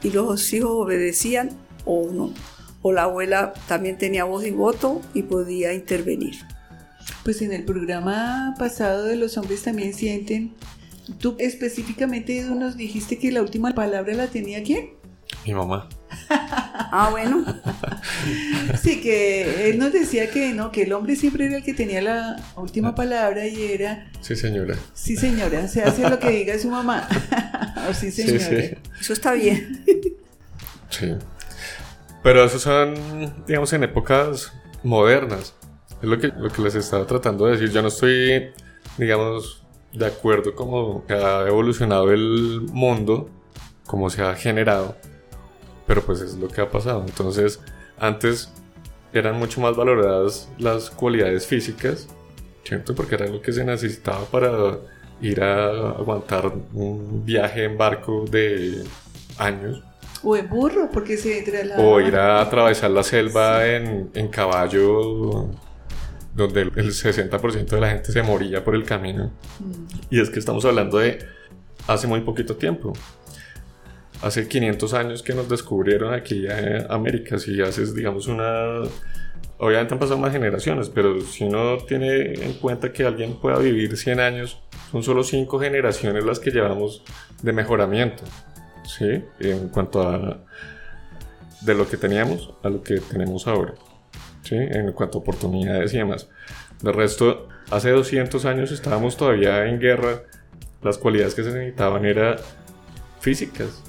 y 0.03 0.11
los 0.11 0.53
hijos 0.53 0.73
obedecían 0.73 1.51
o 1.85 2.11
no 2.11 2.35
o 2.83 2.93
la 2.93 3.05
abuela 3.05 3.53
también 3.69 3.97
tenía 3.99 4.25
voz 4.25 4.45
y 4.45 4.51
voto 4.51 5.01
y 5.15 5.23
podía 5.23 5.73
intervenir. 5.73 6.35
Pues 7.25 7.41
en 7.43 7.53
el 7.53 7.65
programa 7.65 8.55
pasado 8.59 9.05
de 9.05 9.17
los 9.17 9.37
hombres 9.39 9.63
también 9.63 9.95
sienten, 9.95 10.55
tú 11.19 11.37
específicamente 11.39 12.43
nos 12.43 12.77
dijiste 12.77 13.19
que 13.19 13.31
la 13.33 13.43
última 13.43 13.73
palabra 13.73 14.15
la 14.15 14.27
tenía 14.27 14.63
quién? 14.63 14.91
Mi 15.47 15.55
mamá. 15.55 15.89
Ah, 16.95 17.09
bueno. 17.11 17.43
Sí, 18.83 19.01
que 19.01 19.71
él 19.71 19.79
nos 19.79 19.95
decía 19.95 20.31
que 20.31 20.53
no, 20.53 20.71
que 20.71 20.83
el 20.83 20.93
hombre 20.93 21.17
siempre 21.17 21.47
era 21.47 21.57
el 21.57 21.63
que 21.63 21.73
tenía 21.73 22.03
la 22.03 22.37
última 22.57 22.95
palabra 22.95 23.47
y 23.47 23.63
era, 23.73 24.11
Sí, 24.21 24.37
señora. 24.37 24.77
sí 24.93 25.17
señora, 25.17 25.69
se 25.69 25.83
hace 25.83 26.07
lo 26.09 26.19
que 26.19 26.29
diga 26.31 26.59
su 26.59 26.69
mamá. 26.69 27.09
o 27.89 27.95
sí 27.95 28.11
Sí, 28.11 28.25
señora. 28.39 28.45
sí. 28.63 28.75
Eso 29.01 29.13
está 29.15 29.33
bien. 29.33 29.83
Sí. 30.91 31.15
Pero 32.23 32.45
esos 32.45 32.63
son, 32.63 32.95
digamos, 33.47 33.73
en 33.73 33.85
épocas 33.85 34.53
modernas. 34.83 35.55
Es 36.01 36.09
lo 36.09 36.19
que, 36.19 36.29
lo 36.29 36.49
que 36.51 36.63
les 36.63 36.75
estaba 36.75 37.07
tratando 37.07 37.47
de 37.47 37.53
decir. 37.53 37.71
Yo 37.71 37.83
no 37.83 37.89
estoy, 37.89 38.53
digamos, 38.97 39.65
de 39.93 40.07
acuerdo 40.07 40.55
como 40.55 41.05
ha 41.09 41.45
evolucionado 41.47 42.13
el 42.13 42.63
mundo, 42.73 43.29
como 43.87 44.09
se 44.11 44.23
ha 44.23 44.35
generado. 44.35 44.97
Pero 45.87 46.03
pues 46.03 46.21
es 46.21 46.35
lo 46.37 46.49
que 46.49 46.61
ha 46.61 46.71
pasado. 46.71 47.05
Entonces, 47.07 47.61
antes 47.99 48.53
eran 49.13 49.39
mucho 49.39 49.61
más 49.61 49.77
valoradas 49.77 50.49
las 50.59 50.91
cualidades 50.91 51.47
físicas, 51.47 52.09
¿cierto? 52.65 52.95
Porque 52.95 53.17
era 53.17 53.27
lo 53.27 53.43
que 53.43 53.53
se 53.53 53.65
necesitaba 53.65 54.25
para 54.27 54.79
ir 55.21 55.43
a 55.43 55.91
aguantar 55.91 56.53
un 56.73 57.25
viaje 57.25 57.65
en 57.65 57.77
barco 57.77 58.25
de 58.31 58.85
años. 59.39 59.83
O 60.23 60.37
en 60.37 60.49
burro, 60.49 60.89
porque 60.93 61.17
se 61.17 61.43
trasladaba. 61.43 61.89
O 61.89 62.01
ir 62.01 62.17
a 62.17 62.41
atravesar 62.41 62.91
la 62.91 63.03
selva 63.03 63.67
en, 63.67 64.11
en 64.15 64.29
caballo, 64.29 65.49
donde 66.35 66.63
el 66.63 66.73
el 66.77 66.91
60% 66.91 67.67
de 67.67 67.81
la 67.81 67.91
gente 67.91 68.13
se 68.13 68.23
moría 68.23 68.65
por 68.65 68.75
el 68.75 68.85
camino. 68.85 69.33
Mm. 69.59 69.87
Y 70.11 70.21
es 70.21 70.31
que 70.31 70.39
estamos 70.39 70.65
hablando 70.65 70.99
de 70.99 71.19
hace 71.87 72.07
muy 72.07 72.21
poquito 72.21 72.57
tiempo. 72.57 72.93
Hace 74.23 74.47
500 74.47 74.95
años 74.95 75.23
que 75.23 75.35
nos 75.35 75.49
descubrieron 75.49 76.15
aquí 76.15 76.47
a 76.47 76.87
América. 76.91 77.39
Si 77.39 77.61
haces, 77.61 77.95
digamos, 77.95 78.29
una... 78.29 78.83
Obviamente 79.59 79.95
han 79.95 80.01
pasado 80.01 80.19
más 80.19 80.33
generaciones, 80.33 80.89
pero 80.89 81.21
si 81.21 81.45
uno 81.45 81.79
tiene 81.87 82.35
en 82.35 82.55
cuenta 82.55 82.93
que 82.93 83.05
alguien 83.05 83.35
pueda 83.35 83.59
vivir 83.59 83.97
100 83.97 84.21
años, 84.21 84.61
son 84.91 85.03
solo 85.03 85.23
5 85.23 85.59
generaciones 85.61 86.25
las 86.25 86.41
que 86.41 86.51
llevamos 86.51 87.05
de 87.43 87.53
mejoramiento. 87.53 88.25
¿Sí? 88.85 89.25
En 89.41 89.69
cuanto 89.69 90.09
a 90.09 90.41
de 91.63 91.75
lo 91.75 91.89
que 91.89 91.97
teníamos 91.97 92.53
a 92.63 92.69
lo 92.69 92.83
que 92.83 93.01
tenemos 93.01 93.47
ahora. 93.47 93.75
¿Sí? 94.43 94.57
En 94.57 94.93
cuanto 94.93 95.19
a 95.19 95.21
oportunidades 95.21 95.95
y 95.95 95.99
demás. 95.99 96.29
De 96.83 96.93
resto, 96.93 97.49
hace 97.71 97.91
200 97.91 98.45
años 98.45 98.73
estábamos 98.73 99.17
todavía 99.17 99.67
en 99.67 99.79
guerra. 99.79 100.23
Las 100.83 100.99
cualidades 100.99 101.35
que 101.35 101.45
se 101.45 101.53
necesitaban 101.53 102.05
eran 102.05 102.37
físicas. 103.21 103.83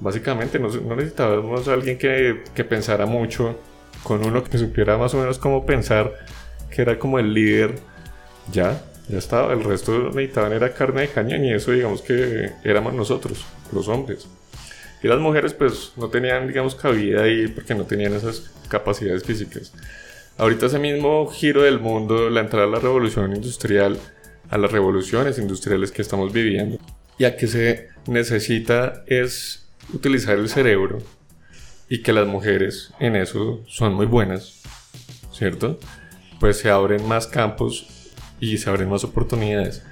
Básicamente, 0.00 0.58
no, 0.58 0.68
necesitábamos 0.68 1.68
a 1.68 1.74
alguien 1.74 1.96
que, 1.96 2.42
que 2.54 2.64
pensara 2.64 3.06
mucho, 3.06 3.56
con 4.02 4.24
uno 4.24 4.42
que 4.42 4.58
supiera 4.58 4.98
más 4.98 5.14
o 5.14 5.18
menos 5.18 5.38
cómo 5.38 5.64
pensar, 5.64 6.12
que 6.74 6.82
era 6.82 6.98
como 6.98 7.18
el 7.20 7.32
líder. 7.32 7.78
Ya, 8.50 8.82
ya 9.08 9.18
estaba. 9.18 9.52
El 9.52 9.62
resto 9.62 10.08
necesitaban 10.08 10.52
era 10.52 10.74
carne 10.74 11.02
de 11.02 11.08
cañón 11.08 11.44
y 11.44 11.52
eso, 11.52 11.70
digamos 11.70 12.02
que 12.02 12.50
éramos 12.64 12.94
nosotros, 12.94 13.44
los 13.72 13.86
hombres. 13.86 14.26
Y 15.02 15.08
las 15.08 15.18
mujeres, 15.18 15.54
pues, 15.54 15.92
no 15.96 16.08
tenían, 16.08 16.46
digamos, 16.46 16.74
cabida 16.74 17.22
ahí 17.22 17.48
porque 17.48 17.74
no 17.74 17.84
tenían 17.84 18.12
esas 18.14 18.50
capacidades 18.68 19.24
físicas. 19.24 19.72
Ahorita 20.36 20.66
ese 20.66 20.78
mismo 20.78 21.26
giro 21.28 21.62
del 21.62 21.80
mundo, 21.80 22.30
la 22.30 22.40
entrada 22.40 22.66
a 22.66 22.70
la 22.70 22.78
revolución 22.78 23.34
industrial, 23.34 23.98
a 24.48 24.58
las 24.58 24.72
revoluciones 24.72 25.38
industriales 25.38 25.92
que 25.92 26.02
estamos 26.02 26.32
viviendo, 26.32 26.78
y 27.18 27.24
a 27.24 27.36
que 27.36 27.46
se 27.46 27.88
necesita 28.06 29.04
es 29.06 29.68
utilizar 29.92 30.38
el 30.38 30.48
cerebro 30.48 30.98
y 31.88 32.02
que 32.02 32.12
las 32.12 32.26
mujeres 32.26 32.92
en 33.00 33.16
eso 33.16 33.62
son 33.66 33.94
muy 33.94 34.06
buenas, 34.06 34.62
¿cierto? 35.32 35.78
Pues 36.38 36.58
se 36.58 36.70
abren 36.70 37.06
más 37.06 37.26
campos 37.26 37.86
y 38.40 38.56
se 38.58 38.70
abren 38.70 38.88
más 38.88 39.04
oportunidades. 39.04 39.82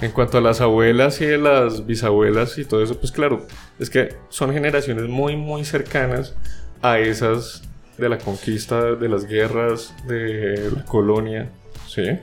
En 0.00 0.10
cuanto 0.10 0.38
a 0.38 0.40
las 0.40 0.60
abuelas 0.60 1.20
y 1.20 1.36
las 1.36 1.86
bisabuelas 1.86 2.58
y 2.58 2.64
todo 2.64 2.82
eso, 2.82 2.98
pues 2.98 3.12
claro, 3.12 3.46
es 3.78 3.90
que 3.90 4.14
son 4.28 4.52
generaciones 4.52 5.08
muy, 5.08 5.36
muy 5.36 5.64
cercanas 5.64 6.34
a 6.82 6.98
esas 6.98 7.62
de 7.98 8.08
la 8.08 8.18
conquista, 8.18 8.94
de 8.94 9.08
las 9.08 9.26
guerras, 9.26 9.94
de 10.06 10.70
la 10.70 10.84
colonia, 10.84 11.50
¿sí? 11.88 12.18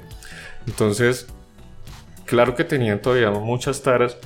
Entonces, 0.67 1.27
claro 2.25 2.55
que 2.55 2.63
tenían 2.63 3.01
todavía 3.01 3.31
muchas 3.31 3.81
taras, 3.81 4.17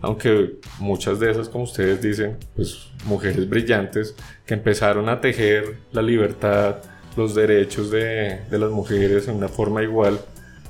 aunque 0.00 0.56
muchas 0.78 1.18
de 1.20 1.30
esas, 1.30 1.48
como 1.48 1.64
ustedes 1.64 2.00
dicen, 2.00 2.36
pues 2.54 2.88
mujeres 3.04 3.48
brillantes 3.48 4.14
que 4.46 4.54
empezaron 4.54 5.08
a 5.08 5.20
tejer 5.20 5.76
la 5.92 6.02
libertad, 6.02 6.76
los 7.16 7.34
derechos 7.34 7.90
de, 7.90 8.42
de 8.48 8.58
las 8.58 8.70
mujeres 8.70 9.26
en 9.28 9.36
una 9.36 9.48
forma 9.48 9.82
igual 9.82 10.20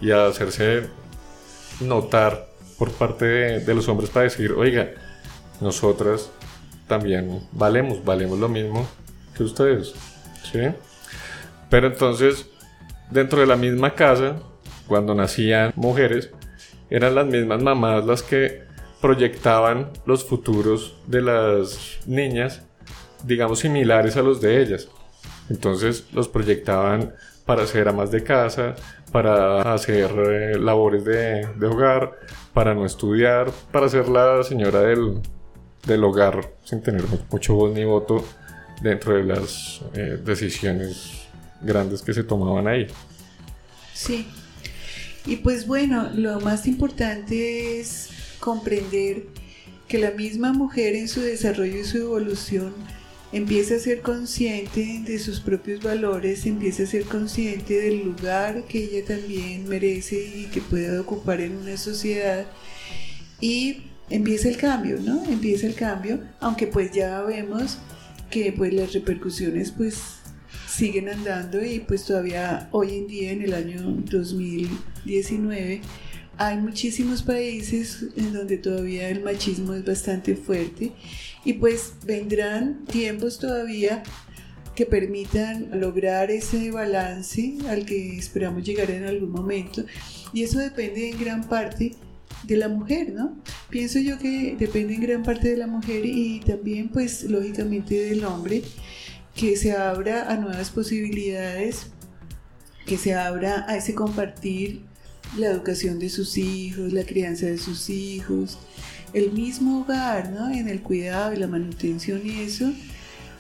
y 0.01 0.12
a 0.12 0.27
hacerse 0.27 0.85
notar 1.81 2.49
por 2.79 2.92
parte 2.92 3.25
de, 3.27 3.61
de 3.61 3.75
los 3.75 3.88
hombres 3.88 4.09
para 4.11 4.25
decir, 4.25 4.53
oiga, 4.53 4.90
nosotras 5.61 6.31
también 6.87 7.47
valemos, 7.53 8.05
valemos 8.05 8.38
lo 8.38 8.49
mismo 8.49 8.88
que 9.37 9.44
ustedes, 9.44 9.94
¿sí? 10.51 10.61
Pero 11.71 11.87
entonces, 11.87 12.49
dentro 13.11 13.40
de 13.40 13.47
la 13.47 13.57
misma 13.57 13.94
casa, 13.94 14.37
cuando 14.87 15.14
nacían 15.14 15.73
mujeres, 15.77 16.31
eran 16.90 17.14
las 17.14 17.27
mismas 17.27 17.62
mamás 17.62 18.07
las 18.07 18.23
que 18.23 18.62
proyectaban 19.01 19.90
los 20.07 20.25
futuros 20.25 20.97
de 21.07 21.23
las 21.23 21.99
niñas, 22.07 22.62
digamos, 23.25 23.61
similares 23.61 24.16
a 24.16 24.23
los 24.23 24.40
de 24.40 24.62
ellas. 24.62 24.88
Entonces 25.51 26.07
los 26.12 26.29
proyectaban 26.29 27.14
para 27.44 27.66
ser 27.66 27.88
amas 27.88 28.11
de 28.11 28.23
casa, 28.23 28.75
para 29.12 29.73
hacer 29.73 30.11
eh, 30.11 30.59
labores 30.59 31.05
de, 31.05 31.47
de 31.55 31.66
hogar, 31.66 32.18
para 32.53 32.75
no 32.75 32.85
estudiar, 32.85 33.51
para 33.71 33.88
ser 33.88 34.09
la 34.09 34.42
señora 34.42 34.81
del, 34.81 35.23
del 35.88 36.05
hogar 36.05 36.53
sin 36.64 36.83
tener 36.83 37.03
mucho 37.31 37.55
voz 37.55 37.74
ni 37.74 37.85
voto 37.85 38.24
dentro 38.81 39.16
de 39.16 39.24
las 39.24 39.81
eh, 39.94 40.20
decisiones 40.24 41.27
grandes 41.61 42.03
que 42.03 42.14
se 42.14 42.22
tomaban 42.22 42.68
ahí. 42.68 42.87
Sí. 43.94 44.27
Y 45.27 45.37
pues 45.37 45.66
bueno, 45.66 46.11
lo 46.14 46.40
más 46.40 46.68
importante 46.68 47.81
es 47.81 48.11
comprender 48.38 49.24
que 49.88 49.98
la 49.98 50.12
misma 50.12 50.53
mujer 50.53 50.94
en 50.94 51.09
su 51.09 51.20
desarrollo 51.20 51.79
y 51.79 51.85
su 51.85 51.98
evolución 51.98 52.72
empieza 53.33 53.74
a 53.74 53.79
ser 53.79 54.01
consciente 54.01 55.03
de 55.05 55.18
sus 55.18 55.40
propios 55.40 55.83
valores, 55.83 56.46
empieza 56.46 56.85
a 56.85 56.87
ser 56.87 57.05
consciente 57.05 57.81
del 57.81 58.05
lugar 58.05 58.64
que 58.64 58.85
ella 58.85 59.05
también 59.05 59.68
merece 59.68 60.16
y 60.16 60.44
que 60.46 60.61
puede 60.61 60.98
ocupar 60.98 61.40
en 61.40 61.57
una 61.57 61.77
sociedad 61.77 62.46
y 63.40 63.88
empieza 64.11 64.49
el 64.49 64.57
cambio, 64.57 64.99
¿no? 65.01 65.25
Empieza 65.25 65.66
el 65.66 65.75
cambio, 65.75 66.21
aunque 66.40 66.66
pues 66.66 66.92
ya 66.92 67.23
vemos 67.23 67.79
que 68.31 68.53
pues 68.53 68.73
las 68.73 68.92
repercusiones 68.92 69.71
pues 69.71 70.18
siguen 70.68 71.09
andando 71.09 71.64
y 71.64 71.81
pues 71.81 72.05
todavía 72.05 72.68
hoy 72.73 72.99
en 72.99 73.07
día 73.07 73.33
en 73.33 73.42
el 73.42 73.55
año 73.55 73.81
2019 73.83 75.81
hay 76.37 76.57
muchísimos 76.59 77.23
países 77.23 78.07
en 78.16 78.33
donde 78.33 78.59
todavía 78.59 79.09
el 79.09 79.23
machismo 79.23 79.75
es 79.75 79.85
bastante 79.85 80.37
fuerte 80.37 80.92
y 81.44 81.55
pues 81.55 81.94
vendrán 82.07 82.85
tiempos 82.85 83.38
todavía 83.38 84.05
que 84.77 84.87
permitan 84.87 85.81
lograr 85.81 86.31
ese 86.31 86.71
balance 86.71 87.59
al 87.68 87.85
que 87.85 88.16
esperamos 88.16 88.62
llegar 88.62 88.90
en 88.92 89.05
algún 89.05 89.33
momento 89.33 89.85
y 90.33 90.44
eso 90.44 90.61
depende 90.61 91.11
en 91.11 91.18
gran 91.18 91.49
parte 91.49 91.97
de 92.44 92.57
la 92.57 92.68
mujer, 92.68 93.12
¿no? 93.12 93.37
Pienso 93.70 93.98
yo 93.98 94.18
que 94.18 94.57
depende 94.59 94.94
en 94.94 95.01
gran 95.01 95.22
parte 95.22 95.48
de 95.51 95.57
la 95.57 95.66
mujer 95.66 96.05
y 96.05 96.40
también 96.40 96.88
pues 96.88 97.24
lógicamente 97.24 97.94
del 97.94 98.24
hombre 98.24 98.62
que 99.35 99.57
se 99.57 99.72
abra 99.72 100.31
a 100.31 100.37
nuevas 100.37 100.70
posibilidades, 100.70 101.88
que 102.87 102.96
se 102.96 103.14
abra 103.14 103.64
a 103.68 103.77
ese 103.77 103.94
compartir 103.94 104.83
la 105.37 105.48
educación 105.48 105.98
de 105.98 106.09
sus 106.09 106.38
hijos, 106.38 106.92
la 106.92 107.05
crianza 107.05 107.46
de 107.46 107.59
sus 107.59 107.90
hijos, 107.90 108.59
el 109.12 109.33
mismo 109.33 109.81
hogar, 109.81 110.31
¿no? 110.31 110.51
En 110.51 110.68
el 110.68 110.83
cuidado 110.83 111.33
y 111.33 111.37
la 111.37 111.46
manutención 111.46 112.22
y 112.24 112.40
eso. 112.40 112.72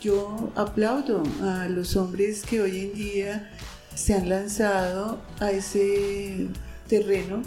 Yo 0.00 0.52
aplaudo 0.54 1.22
a 1.42 1.68
los 1.68 1.96
hombres 1.96 2.42
que 2.42 2.60
hoy 2.60 2.80
en 2.80 2.94
día 2.94 3.50
se 3.94 4.14
han 4.14 4.28
lanzado 4.28 5.20
a 5.40 5.50
ese 5.50 6.46
terreno 6.88 7.42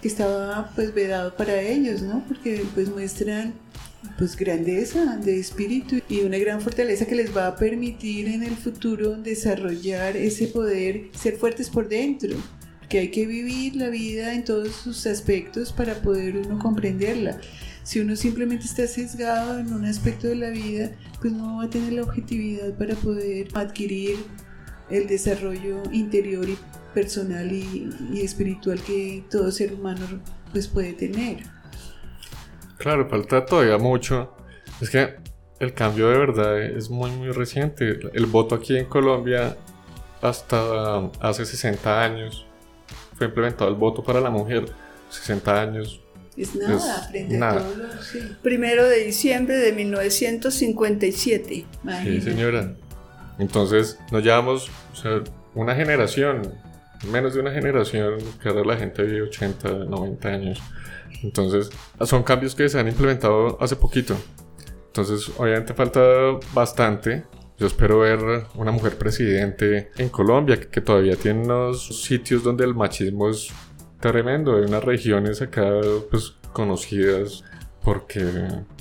que 0.00 0.08
estaba 0.08 0.70
pues 0.74 0.94
vedado 0.94 1.36
para 1.36 1.60
ellos, 1.60 2.02
¿no? 2.02 2.24
Porque 2.26 2.64
pues 2.74 2.88
muestran 2.88 3.54
pues 4.16 4.36
grandeza 4.36 5.16
de 5.16 5.38
espíritu 5.38 6.00
y 6.08 6.20
una 6.20 6.38
gran 6.38 6.60
fortaleza 6.60 7.06
que 7.06 7.16
les 7.16 7.36
va 7.36 7.48
a 7.48 7.56
permitir 7.56 8.28
en 8.28 8.42
el 8.42 8.56
futuro 8.56 9.16
desarrollar 9.16 10.16
ese 10.16 10.46
poder, 10.48 11.10
ser 11.16 11.36
fuertes 11.36 11.68
por 11.68 11.88
dentro, 11.88 12.36
que 12.88 12.98
hay 12.98 13.10
que 13.10 13.26
vivir 13.26 13.76
la 13.76 13.88
vida 13.88 14.34
en 14.34 14.44
todos 14.44 14.74
sus 14.74 15.06
aspectos 15.06 15.72
para 15.72 15.94
poder 15.96 16.36
uno 16.36 16.58
comprenderla. 16.58 17.38
Si 17.82 18.00
uno 18.00 18.16
simplemente 18.16 18.66
está 18.66 18.86
sesgado 18.86 19.58
en 19.58 19.72
un 19.72 19.84
aspecto 19.84 20.26
de 20.28 20.36
la 20.36 20.50
vida, 20.50 20.90
pues 21.20 21.32
no 21.32 21.56
va 21.56 21.64
a 21.64 21.70
tener 21.70 21.92
la 21.92 22.02
objetividad 22.02 22.76
para 22.76 22.94
poder 22.94 23.48
adquirir 23.54 24.16
el 24.90 25.06
desarrollo 25.06 25.82
interior 25.92 26.48
y 26.48 26.56
personal 26.94 27.50
y, 27.52 27.90
y 28.12 28.20
espiritual 28.22 28.80
que 28.80 29.24
todo 29.30 29.50
ser 29.50 29.74
humano 29.74 30.06
pues 30.52 30.66
puede 30.68 30.92
tener. 30.94 31.38
Claro, 32.78 33.08
falta 33.08 33.44
todavía 33.44 33.78
mucho. 33.78 34.32
Es 34.80 34.90
que 34.90 35.16
el 35.58 35.74
cambio 35.74 36.08
de 36.08 36.18
verdad 36.18 36.62
es 36.62 36.88
muy 36.90 37.10
muy 37.10 37.30
reciente. 37.30 37.98
El 38.12 38.26
voto 38.26 38.54
aquí 38.54 38.76
en 38.76 38.86
Colombia 38.86 39.56
hasta 40.22 41.06
hace 41.20 41.44
60 41.44 42.02
años 42.02 42.46
fue 43.16 43.26
implementado 43.26 43.68
el 43.68 43.76
voto 43.76 44.02
para 44.02 44.20
la 44.20 44.30
mujer. 44.30 44.66
60 45.10 45.60
años. 45.60 46.00
Es 46.36 46.54
nada, 46.54 47.08
frente 47.10 47.36
a 47.36 47.60
sí. 48.00 48.20
Primero 48.42 48.88
de 48.88 49.04
diciembre 49.04 49.56
de 49.56 49.72
1957. 49.72 51.48
Sí, 51.48 51.66
Imagínate. 51.82 52.20
señora. 52.20 52.74
Entonces 53.40 53.98
nos 54.12 54.22
llevamos 54.22 54.70
o 54.92 54.96
sea, 54.96 55.22
una 55.54 55.74
generación, 55.74 56.54
menos 57.06 57.34
de 57.34 57.40
una 57.40 57.52
generación, 57.52 58.18
que 58.42 58.48
ahora 58.48 58.64
la 58.64 58.76
gente 58.76 59.02
vive 59.02 59.22
80, 59.22 59.68
90 59.84 60.28
años. 60.28 60.62
Entonces 61.22 61.70
son 62.04 62.22
cambios 62.22 62.54
que 62.54 62.68
se 62.68 62.78
han 62.78 62.88
implementado 62.88 63.56
hace 63.60 63.76
poquito. 63.76 64.16
Entonces 64.86 65.30
obviamente 65.36 65.74
falta 65.74 66.00
bastante. 66.52 67.24
Yo 67.58 67.66
espero 67.66 68.00
ver 68.00 68.20
una 68.54 68.70
mujer 68.70 68.96
presidente 68.96 69.90
en 69.96 70.08
Colombia, 70.10 70.60
que, 70.60 70.80
todavía 70.80 71.16
tiene 71.16 71.42
unos 71.42 72.02
sitios 72.02 72.44
donde 72.44 72.64
el 72.64 72.74
machismo 72.74 73.28
es 73.28 73.48
tremendo. 74.00 74.56
Hay 74.56 74.62
unas 74.62 74.84
regiones 74.84 75.42
acá 75.42 75.68
pues 76.10 76.34
conocidas 76.52 77.42
porque 77.82 78.22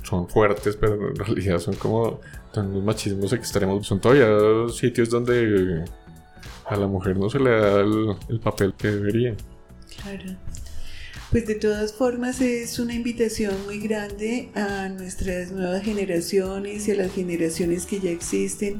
son 0.04 0.30
fuertes, 0.30 0.76
pero 0.76 1.10
en 1.10 1.16
realidad 1.16 1.60
son 1.60 1.76
como 1.76 2.20
unos 2.56 2.84
machismos 2.84 3.34
extremos. 3.34 3.88
Son 3.88 4.00
todavía 4.00 4.28
sitios 4.72 5.10
donde 5.10 5.86
a 6.68 6.76
la 6.76 6.88
mujer 6.88 7.18
no 7.18 7.30
se 7.30 7.40
le 7.40 7.50
da 7.50 7.82
el, 7.82 8.16
el 8.30 8.40
papel 8.40 8.74
que 8.78 8.88
debería. 8.90 9.36
Claro. 10.02 10.38
Pues 11.32 11.46
de 11.46 11.56
todas 11.56 11.94
formas 11.94 12.40
es 12.40 12.80
una 12.80 12.94
invitación 12.94 13.54
muy 13.66 13.80
grande 13.80 14.50
a 14.56 14.88
nuestras 14.88 15.52
nuevas 15.52 15.84
generaciones 15.84 16.88
y 16.88 16.92
a 16.92 16.96
las 16.96 17.12
generaciones 17.12 17.86
que 17.86 18.00
ya 18.00 18.12
existen 18.12 18.78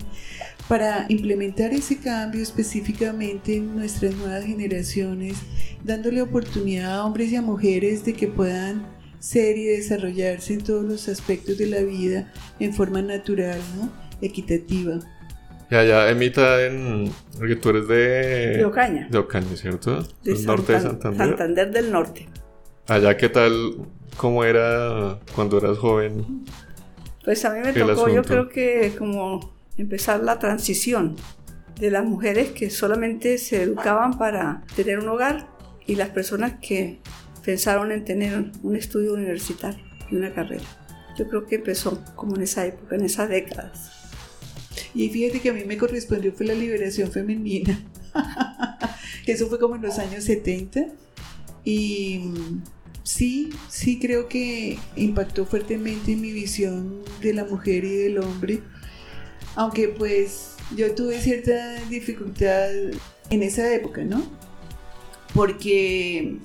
para 0.70 1.06
implementar 1.10 1.74
ese 1.74 1.98
cambio 1.98 2.42
específicamente 2.42 3.58
en 3.58 3.76
nuestras 3.76 4.16
nuevas 4.16 4.46
generaciones, 4.46 5.38
dándole 5.84 6.22
oportunidad 6.22 6.96
a 6.96 7.06
hombres 7.06 7.32
y 7.32 7.36
a 7.36 7.42
mujeres 7.42 8.06
de 8.06 8.14
que 8.14 8.28
puedan 8.28 8.86
ser 9.20 9.58
y 9.58 9.66
desarrollarse 9.66 10.54
en 10.54 10.64
todos 10.64 10.86
los 10.86 11.10
aspectos 11.10 11.58
de 11.58 11.68
la 11.68 11.82
vida 11.82 12.32
en 12.60 12.74
forma 12.74 13.02
natural, 13.02 13.60
¿no? 13.78 13.92
equitativa. 14.22 15.00
Ya, 15.70 15.84
ya, 15.84 16.10
Emita, 16.10 16.66
en, 16.66 17.12
porque 17.38 17.58
tú 17.58 17.70
eres 17.70 17.88
de... 17.88 18.58
De 18.58 18.66
Ocaña. 18.66 19.08
De 19.12 19.18
Ocaña, 19.18 19.56
¿cierto? 19.58 20.02
De 20.24 20.32
El 20.32 20.46
norte 20.46 20.74
de 20.74 20.80
Santan- 20.80 20.84
Santander. 21.02 21.28
Santander 21.28 21.72
del 21.72 21.92
Norte. 21.92 22.30
Allá, 22.88 23.18
¿qué 23.18 23.28
tal? 23.28 23.76
¿Cómo 24.16 24.46
era 24.46 25.20
cuando 25.36 25.58
eras 25.58 25.78
joven? 25.78 26.46
Pues 27.26 27.44
a 27.44 27.50
mí 27.54 27.60
me 27.60 27.74
tocó, 27.74 28.08
yo 28.08 28.24
creo 28.24 28.48
que 28.48 28.94
como 28.98 29.54
empezar 29.78 30.24
la 30.24 30.40
transición 30.40 31.18
de 31.78 31.92
las 31.92 32.06
mujeres 32.06 32.52
que 32.52 32.70
solamente 32.70 33.38
se 33.38 33.64
educaban 33.64 34.18
para 34.18 34.64
tener 34.76 35.00
un 35.00 35.10
hogar 35.10 35.48
y 35.86 35.96
las 35.96 36.10
personas 36.10 36.54
que 36.62 37.00
pensaron 37.44 37.92
en 37.92 38.06
tener 38.06 38.52
un 38.64 38.76
estudio 38.78 39.14
universitario 39.14 39.84
y 40.10 40.16
una 40.16 40.34
carrera. 40.34 40.64
Yo 41.18 41.28
creo 41.28 41.46
que 41.46 41.56
empezó 41.56 42.02
como 42.16 42.36
en 42.38 42.44
esa 42.44 42.66
época, 42.66 42.96
en 42.96 43.04
esas 43.04 43.28
décadas. 43.28 43.97
Y 44.94 45.10
fíjate 45.10 45.40
que 45.40 45.50
a 45.50 45.54
mí 45.54 45.64
me 45.66 45.78
correspondió 45.78 46.34
fue 46.34 46.46
la 46.46 46.54
liberación 46.54 47.12
femenina. 47.12 47.84
eso 49.26 49.48
fue 49.48 49.60
como 49.60 49.76
en 49.76 49.82
los 49.82 50.00
años 50.00 50.24
70. 50.24 50.88
Y 51.64 52.20
mm, 52.20 52.64
sí, 53.04 53.50
sí 53.70 54.00
creo 54.00 54.28
que 54.28 54.80
impactó 54.96 55.46
fuertemente 55.46 56.14
en 56.14 56.22
mi 56.22 56.32
visión 56.32 57.02
de 57.22 57.34
la 57.34 57.46
mujer 57.46 57.84
y 57.84 57.96
del 57.96 58.20
hombre. 58.20 58.62
Aunque 59.56 59.88
pues 59.90 60.56
yo 60.76 60.94
tuve 60.94 61.20
cierta 61.20 61.76
dificultad 61.90 62.70
en 63.30 63.44
esa 63.44 63.74
época, 63.74 64.04
¿no? 64.04 64.24
Porque 65.34 66.38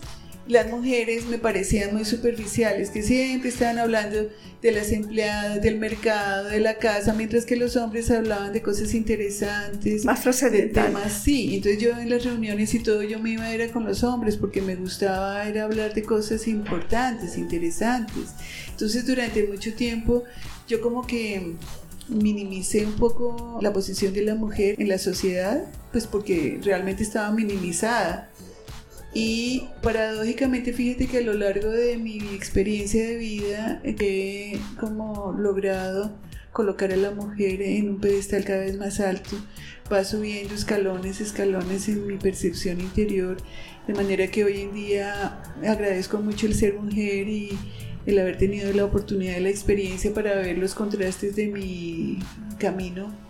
las 0.49 0.69
mujeres 0.71 1.27
me 1.27 1.39
parecían 1.39 1.95
muy 1.95 2.05
superficiales, 2.05 2.91
que 2.91 3.03
siempre 3.03 3.49
estaban 3.49 3.79
hablando 3.79 4.29
de 4.61 4.73
las 4.73 4.91
empleadas, 4.93 5.61
del 5.63 5.79
mercado, 5.79 6.49
de 6.49 6.61
la 6.61 6.79
casa, 6.79 7.15
mientras 7.15 7.45
que 7.45 7.57
los 7.57 7.77
hombres 7.77 8.11
hablaban 8.11 8.53
de 8.53 8.63
cosas 8.63 8.95
interesantes, 8.95 10.05
Más 10.05 10.19
de 10.19 10.23
trascendental. 10.23 10.87
temas, 10.87 11.13
sí. 11.25 11.57
Entonces 11.57 11.81
yo 11.83 11.91
en 11.99 12.11
las 12.11 12.25
reuniones 12.25 12.73
y 12.75 12.79
todo 12.81 13.03
yo 13.03 13.19
me 13.19 13.31
iba 13.31 13.45
a 13.45 13.55
ir 13.55 13.71
con 13.71 13.85
los 13.85 14.05
hombres 14.05 14.37
porque 14.37 14.63
me 14.63 14.77
gustaba 14.77 15.49
era 15.49 15.65
hablar 15.65 15.95
de 15.95 16.03
cosas 16.03 16.47
importantes, 16.47 17.37
interesantes. 17.37 18.31
Entonces 18.69 19.07
durante 19.07 19.47
mucho 19.47 19.75
tiempo 19.75 20.25
yo 20.69 20.81
como 20.81 21.07
que 21.07 21.55
minimicé 22.09 22.85
un 22.85 22.95
poco 22.95 23.59
la 23.63 23.73
posición 23.73 24.13
de 24.13 24.23
la 24.23 24.35
mujer 24.35 24.77
en 24.79 24.89
la 24.89 24.99
sociedad, 24.99 25.65
pues 25.93 26.07
porque 26.07 26.59
realmente 26.63 27.03
estaba 27.03 27.31
minimizada. 27.33 28.31
Y 29.15 29.69
paradójicamente, 29.83 30.73
fíjate 30.73 31.07
que 31.07 31.19
a 31.19 31.23
lo 31.23 31.35
largo 31.35 31.71
de 31.71 31.99
mi 31.99 32.17
experiencia 32.35 33.07
de 33.07 33.17
vida 33.17 33.81
he 33.85 34.59
como 34.81 35.33
logrado 35.33 36.13
colocar 36.53 36.93
a 36.93 36.97
la 36.97 37.11
mujer 37.11 37.63
en 37.63 37.89
un 37.89 38.01
pedestal 38.01 38.45
cada 38.45 38.61
vez 38.61 38.77
más 38.79 39.01
alto, 39.01 39.37
va 39.91 40.05
subiendo 40.05 40.55
escalones, 40.55 41.21
escalones 41.21 41.89
en 41.89 42.07
mi 42.07 42.17
percepción 42.17 42.81
interior, 42.81 43.39
de 43.87 43.95
manera 43.95 44.27
que 44.29 44.45
hoy 44.45 44.61
en 44.61 44.75
día 44.75 45.43
agradezco 45.67 46.19
mucho 46.19 46.47
el 46.47 46.55
ser 46.55 46.75
mujer 46.75 47.29
y 47.29 47.59
el 48.07 48.19
haber 48.19 48.37
tenido 48.37 48.73
la 48.73 48.85
oportunidad 48.85 49.37
y 49.37 49.41
la 49.41 49.51
experiencia 49.51 50.13
para 50.13 50.35
ver 50.37 50.59
los 50.59 50.75
contrastes 50.75 51.37
de 51.37 51.49
mi 51.49 52.19
camino 52.59 53.22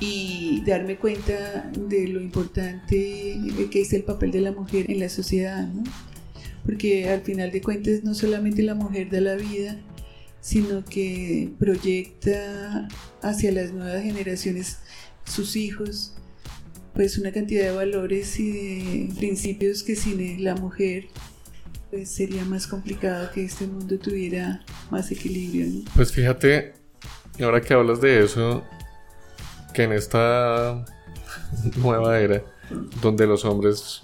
y 0.00 0.62
darme 0.66 0.96
cuenta 0.96 1.70
de 1.76 2.08
lo 2.08 2.20
importante 2.20 3.38
que 3.70 3.80
es 3.80 3.92
el 3.92 4.02
papel 4.02 4.32
de 4.32 4.40
la 4.40 4.52
mujer 4.52 4.90
en 4.90 5.00
la 5.00 5.08
sociedad, 5.08 5.66
¿no? 5.68 5.84
Porque 6.64 7.08
al 7.08 7.20
final 7.22 7.50
de 7.50 7.60
cuentas 7.60 8.02
no 8.04 8.14
solamente 8.14 8.62
la 8.62 8.74
mujer 8.74 9.10
da 9.10 9.20
la 9.20 9.36
vida, 9.36 9.78
sino 10.40 10.84
que 10.84 11.50
proyecta 11.58 12.88
hacia 13.22 13.52
las 13.52 13.72
nuevas 13.72 14.02
generaciones, 14.02 14.78
sus 15.24 15.56
hijos, 15.56 16.14
pues 16.92 17.18
una 17.18 17.32
cantidad 17.32 17.64
de 17.64 17.72
valores 17.72 18.38
y 18.38 18.50
de 18.50 19.14
principios 19.14 19.82
que 19.82 19.96
sin 19.96 20.42
la 20.44 20.54
mujer 20.54 21.06
pues 21.90 22.10
sería 22.10 22.44
más 22.44 22.66
complicado 22.66 23.30
que 23.32 23.44
este 23.44 23.66
mundo 23.66 23.98
tuviera 23.98 24.64
más 24.90 25.10
equilibrio, 25.12 25.66
¿no? 25.66 25.90
Pues 25.94 26.12
fíjate, 26.12 26.72
ahora 27.40 27.60
que 27.60 27.72
hablas 27.72 28.00
de 28.00 28.24
eso, 28.24 28.64
que 29.74 29.82
en 29.82 29.92
esta 29.92 30.82
nueva 31.76 32.18
era, 32.18 32.42
donde 33.02 33.26
los 33.26 33.44
hombres, 33.44 34.00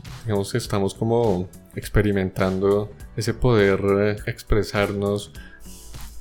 estamos 0.52 0.92
como 0.94 1.48
experimentando 1.74 2.90
ese 3.16 3.32
poder 3.32 3.80
eh, 4.00 4.16
expresarnos, 4.26 5.32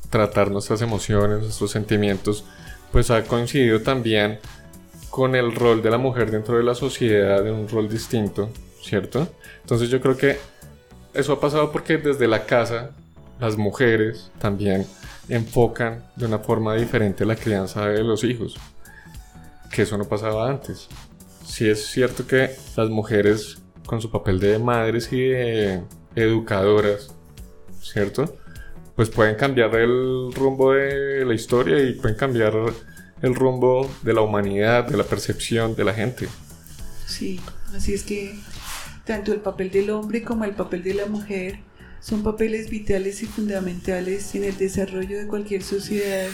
tratar 0.09 0.49
nuestras 0.51 0.81
emociones, 0.81 1.39
nuestros 1.39 1.71
sentimientos, 1.71 2.45
pues 2.91 3.11
ha 3.11 3.23
coincidido 3.23 3.81
también 3.81 4.39
con 5.09 5.35
el 5.35 5.53
rol 5.53 5.81
de 5.81 5.89
la 5.89 5.97
mujer 5.97 6.31
dentro 6.31 6.57
de 6.57 6.63
la 6.63 6.75
sociedad, 6.75 7.45
en 7.45 7.53
un 7.53 7.67
rol 7.67 7.89
distinto, 7.89 8.49
¿cierto? 8.81 9.27
Entonces 9.61 9.89
yo 9.89 9.99
creo 9.99 10.15
que 10.15 10.37
eso 11.13 11.33
ha 11.33 11.39
pasado 11.39 11.71
porque 11.71 11.97
desde 11.97 12.27
la 12.27 12.45
casa 12.45 12.91
las 13.39 13.57
mujeres 13.57 14.31
también 14.39 14.85
enfocan 15.27 16.03
de 16.15 16.25
una 16.25 16.39
forma 16.39 16.75
diferente 16.75 17.25
la 17.25 17.35
crianza 17.35 17.87
de 17.87 18.03
los 18.03 18.23
hijos, 18.23 18.57
que 19.69 19.83
eso 19.83 19.97
no 19.97 20.05
pasaba 20.05 20.49
antes. 20.49 20.87
Sí 21.45 21.67
es 21.67 21.85
cierto 21.87 22.27
que 22.27 22.51
las 22.75 22.89
mujeres 22.89 23.57
con 23.85 24.01
su 24.01 24.11
papel 24.11 24.39
de 24.39 24.59
madres 24.59 25.11
y 25.11 25.19
de 25.19 25.81
educadoras, 26.15 27.13
¿cierto? 27.81 28.37
Pues 28.95 29.09
pueden 29.09 29.35
cambiar 29.35 29.73
el 29.75 30.31
rumbo 30.33 30.73
de 30.73 31.25
la 31.25 31.33
historia 31.33 31.81
y 31.81 31.93
pueden 31.93 32.17
cambiar 32.17 32.53
el 33.21 33.35
rumbo 33.35 33.89
de 34.03 34.13
la 34.13 34.21
humanidad, 34.21 34.87
de 34.87 34.97
la 34.97 35.03
percepción 35.03 35.75
de 35.75 35.83
la 35.83 35.93
gente. 35.93 36.27
Sí, 37.05 37.39
así 37.75 37.93
es 37.93 38.03
que 38.03 38.35
tanto 39.05 39.33
el 39.33 39.39
papel 39.39 39.71
del 39.71 39.89
hombre 39.89 40.23
como 40.23 40.45
el 40.45 40.51
papel 40.51 40.83
de 40.83 40.93
la 40.93 41.05
mujer 41.07 41.59
son 41.99 42.23
papeles 42.23 42.69
vitales 42.69 43.23
y 43.23 43.25
fundamentales 43.25 44.35
en 44.35 44.43
el 44.43 44.57
desarrollo 44.57 45.17
de 45.17 45.27
cualquier 45.27 45.63
sociedad 45.63 46.27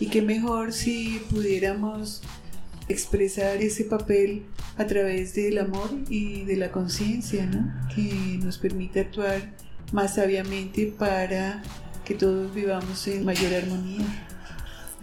y 0.00 0.08
qué 0.08 0.22
mejor 0.22 0.72
si 0.72 1.22
pudiéramos 1.30 2.22
expresar 2.88 3.58
ese 3.58 3.84
papel 3.84 4.44
a 4.76 4.86
través 4.86 5.34
del 5.34 5.58
amor 5.58 5.90
y 6.08 6.44
de 6.44 6.56
la 6.56 6.70
conciencia, 6.70 7.46
¿no? 7.46 7.72
que 7.94 8.38
nos 8.42 8.58
permite 8.58 9.00
actuar 9.00 9.52
más 9.92 10.14
sabiamente 10.14 10.92
para 10.98 11.62
que 12.04 12.14
todos 12.14 12.54
vivamos 12.54 13.06
en 13.08 13.24
mayor 13.24 13.54
armonía. 13.54 14.06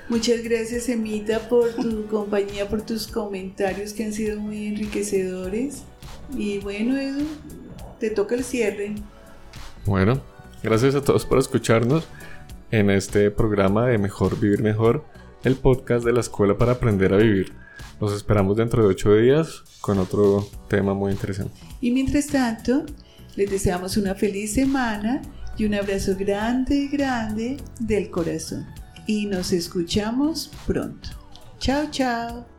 Muchas 0.07 0.43
gracias, 0.43 0.87
Emita, 0.89 1.49
por 1.49 1.73
tu 1.73 2.05
compañía, 2.09 2.67
por 2.69 2.83
tus 2.83 3.07
comentarios 3.07 3.93
que 3.93 4.05
han 4.05 4.13
sido 4.13 4.39
muy 4.39 4.67
enriquecedores. 4.67 5.83
Y 6.35 6.59
bueno, 6.59 6.97
Edu, 6.97 7.25
te 7.99 8.09
toca 8.09 8.35
el 8.35 8.43
cierre. 8.43 8.95
Bueno, 9.85 10.21
gracias 10.63 10.95
a 10.95 11.03
todos 11.03 11.25
por 11.25 11.39
escucharnos 11.39 12.07
en 12.71 12.89
este 12.89 13.31
programa 13.31 13.87
de 13.87 13.97
Mejor 13.97 14.39
Vivir 14.39 14.61
Mejor, 14.61 15.03
el 15.43 15.55
podcast 15.55 16.05
de 16.05 16.13
la 16.13 16.19
Escuela 16.21 16.57
para 16.57 16.73
Aprender 16.73 17.13
a 17.13 17.17
Vivir. 17.17 17.64
Los 17.99 18.13
esperamos 18.13 18.57
dentro 18.57 18.83
de 18.83 18.89
ocho 18.89 19.15
días 19.15 19.63
con 19.81 19.99
otro 19.99 20.47
tema 20.67 20.93
muy 20.93 21.11
interesante. 21.11 21.53
Y 21.81 21.91
mientras 21.91 22.27
tanto, 22.27 22.85
les 23.35 23.49
deseamos 23.49 23.97
una 23.97 24.15
feliz 24.15 24.53
semana 24.53 25.21
y 25.57 25.65
un 25.65 25.75
abrazo 25.75 26.15
grande, 26.17 26.89
grande 26.91 27.57
del 27.79 28.09
corazón. 28.09 28.65
Y 29.07 29.25
nos 29.25 29.51
escuchamos 29.51 30.51
pronto. 30.65 31.09
Chao, 31.59 31.87
chao. 31.91 32.54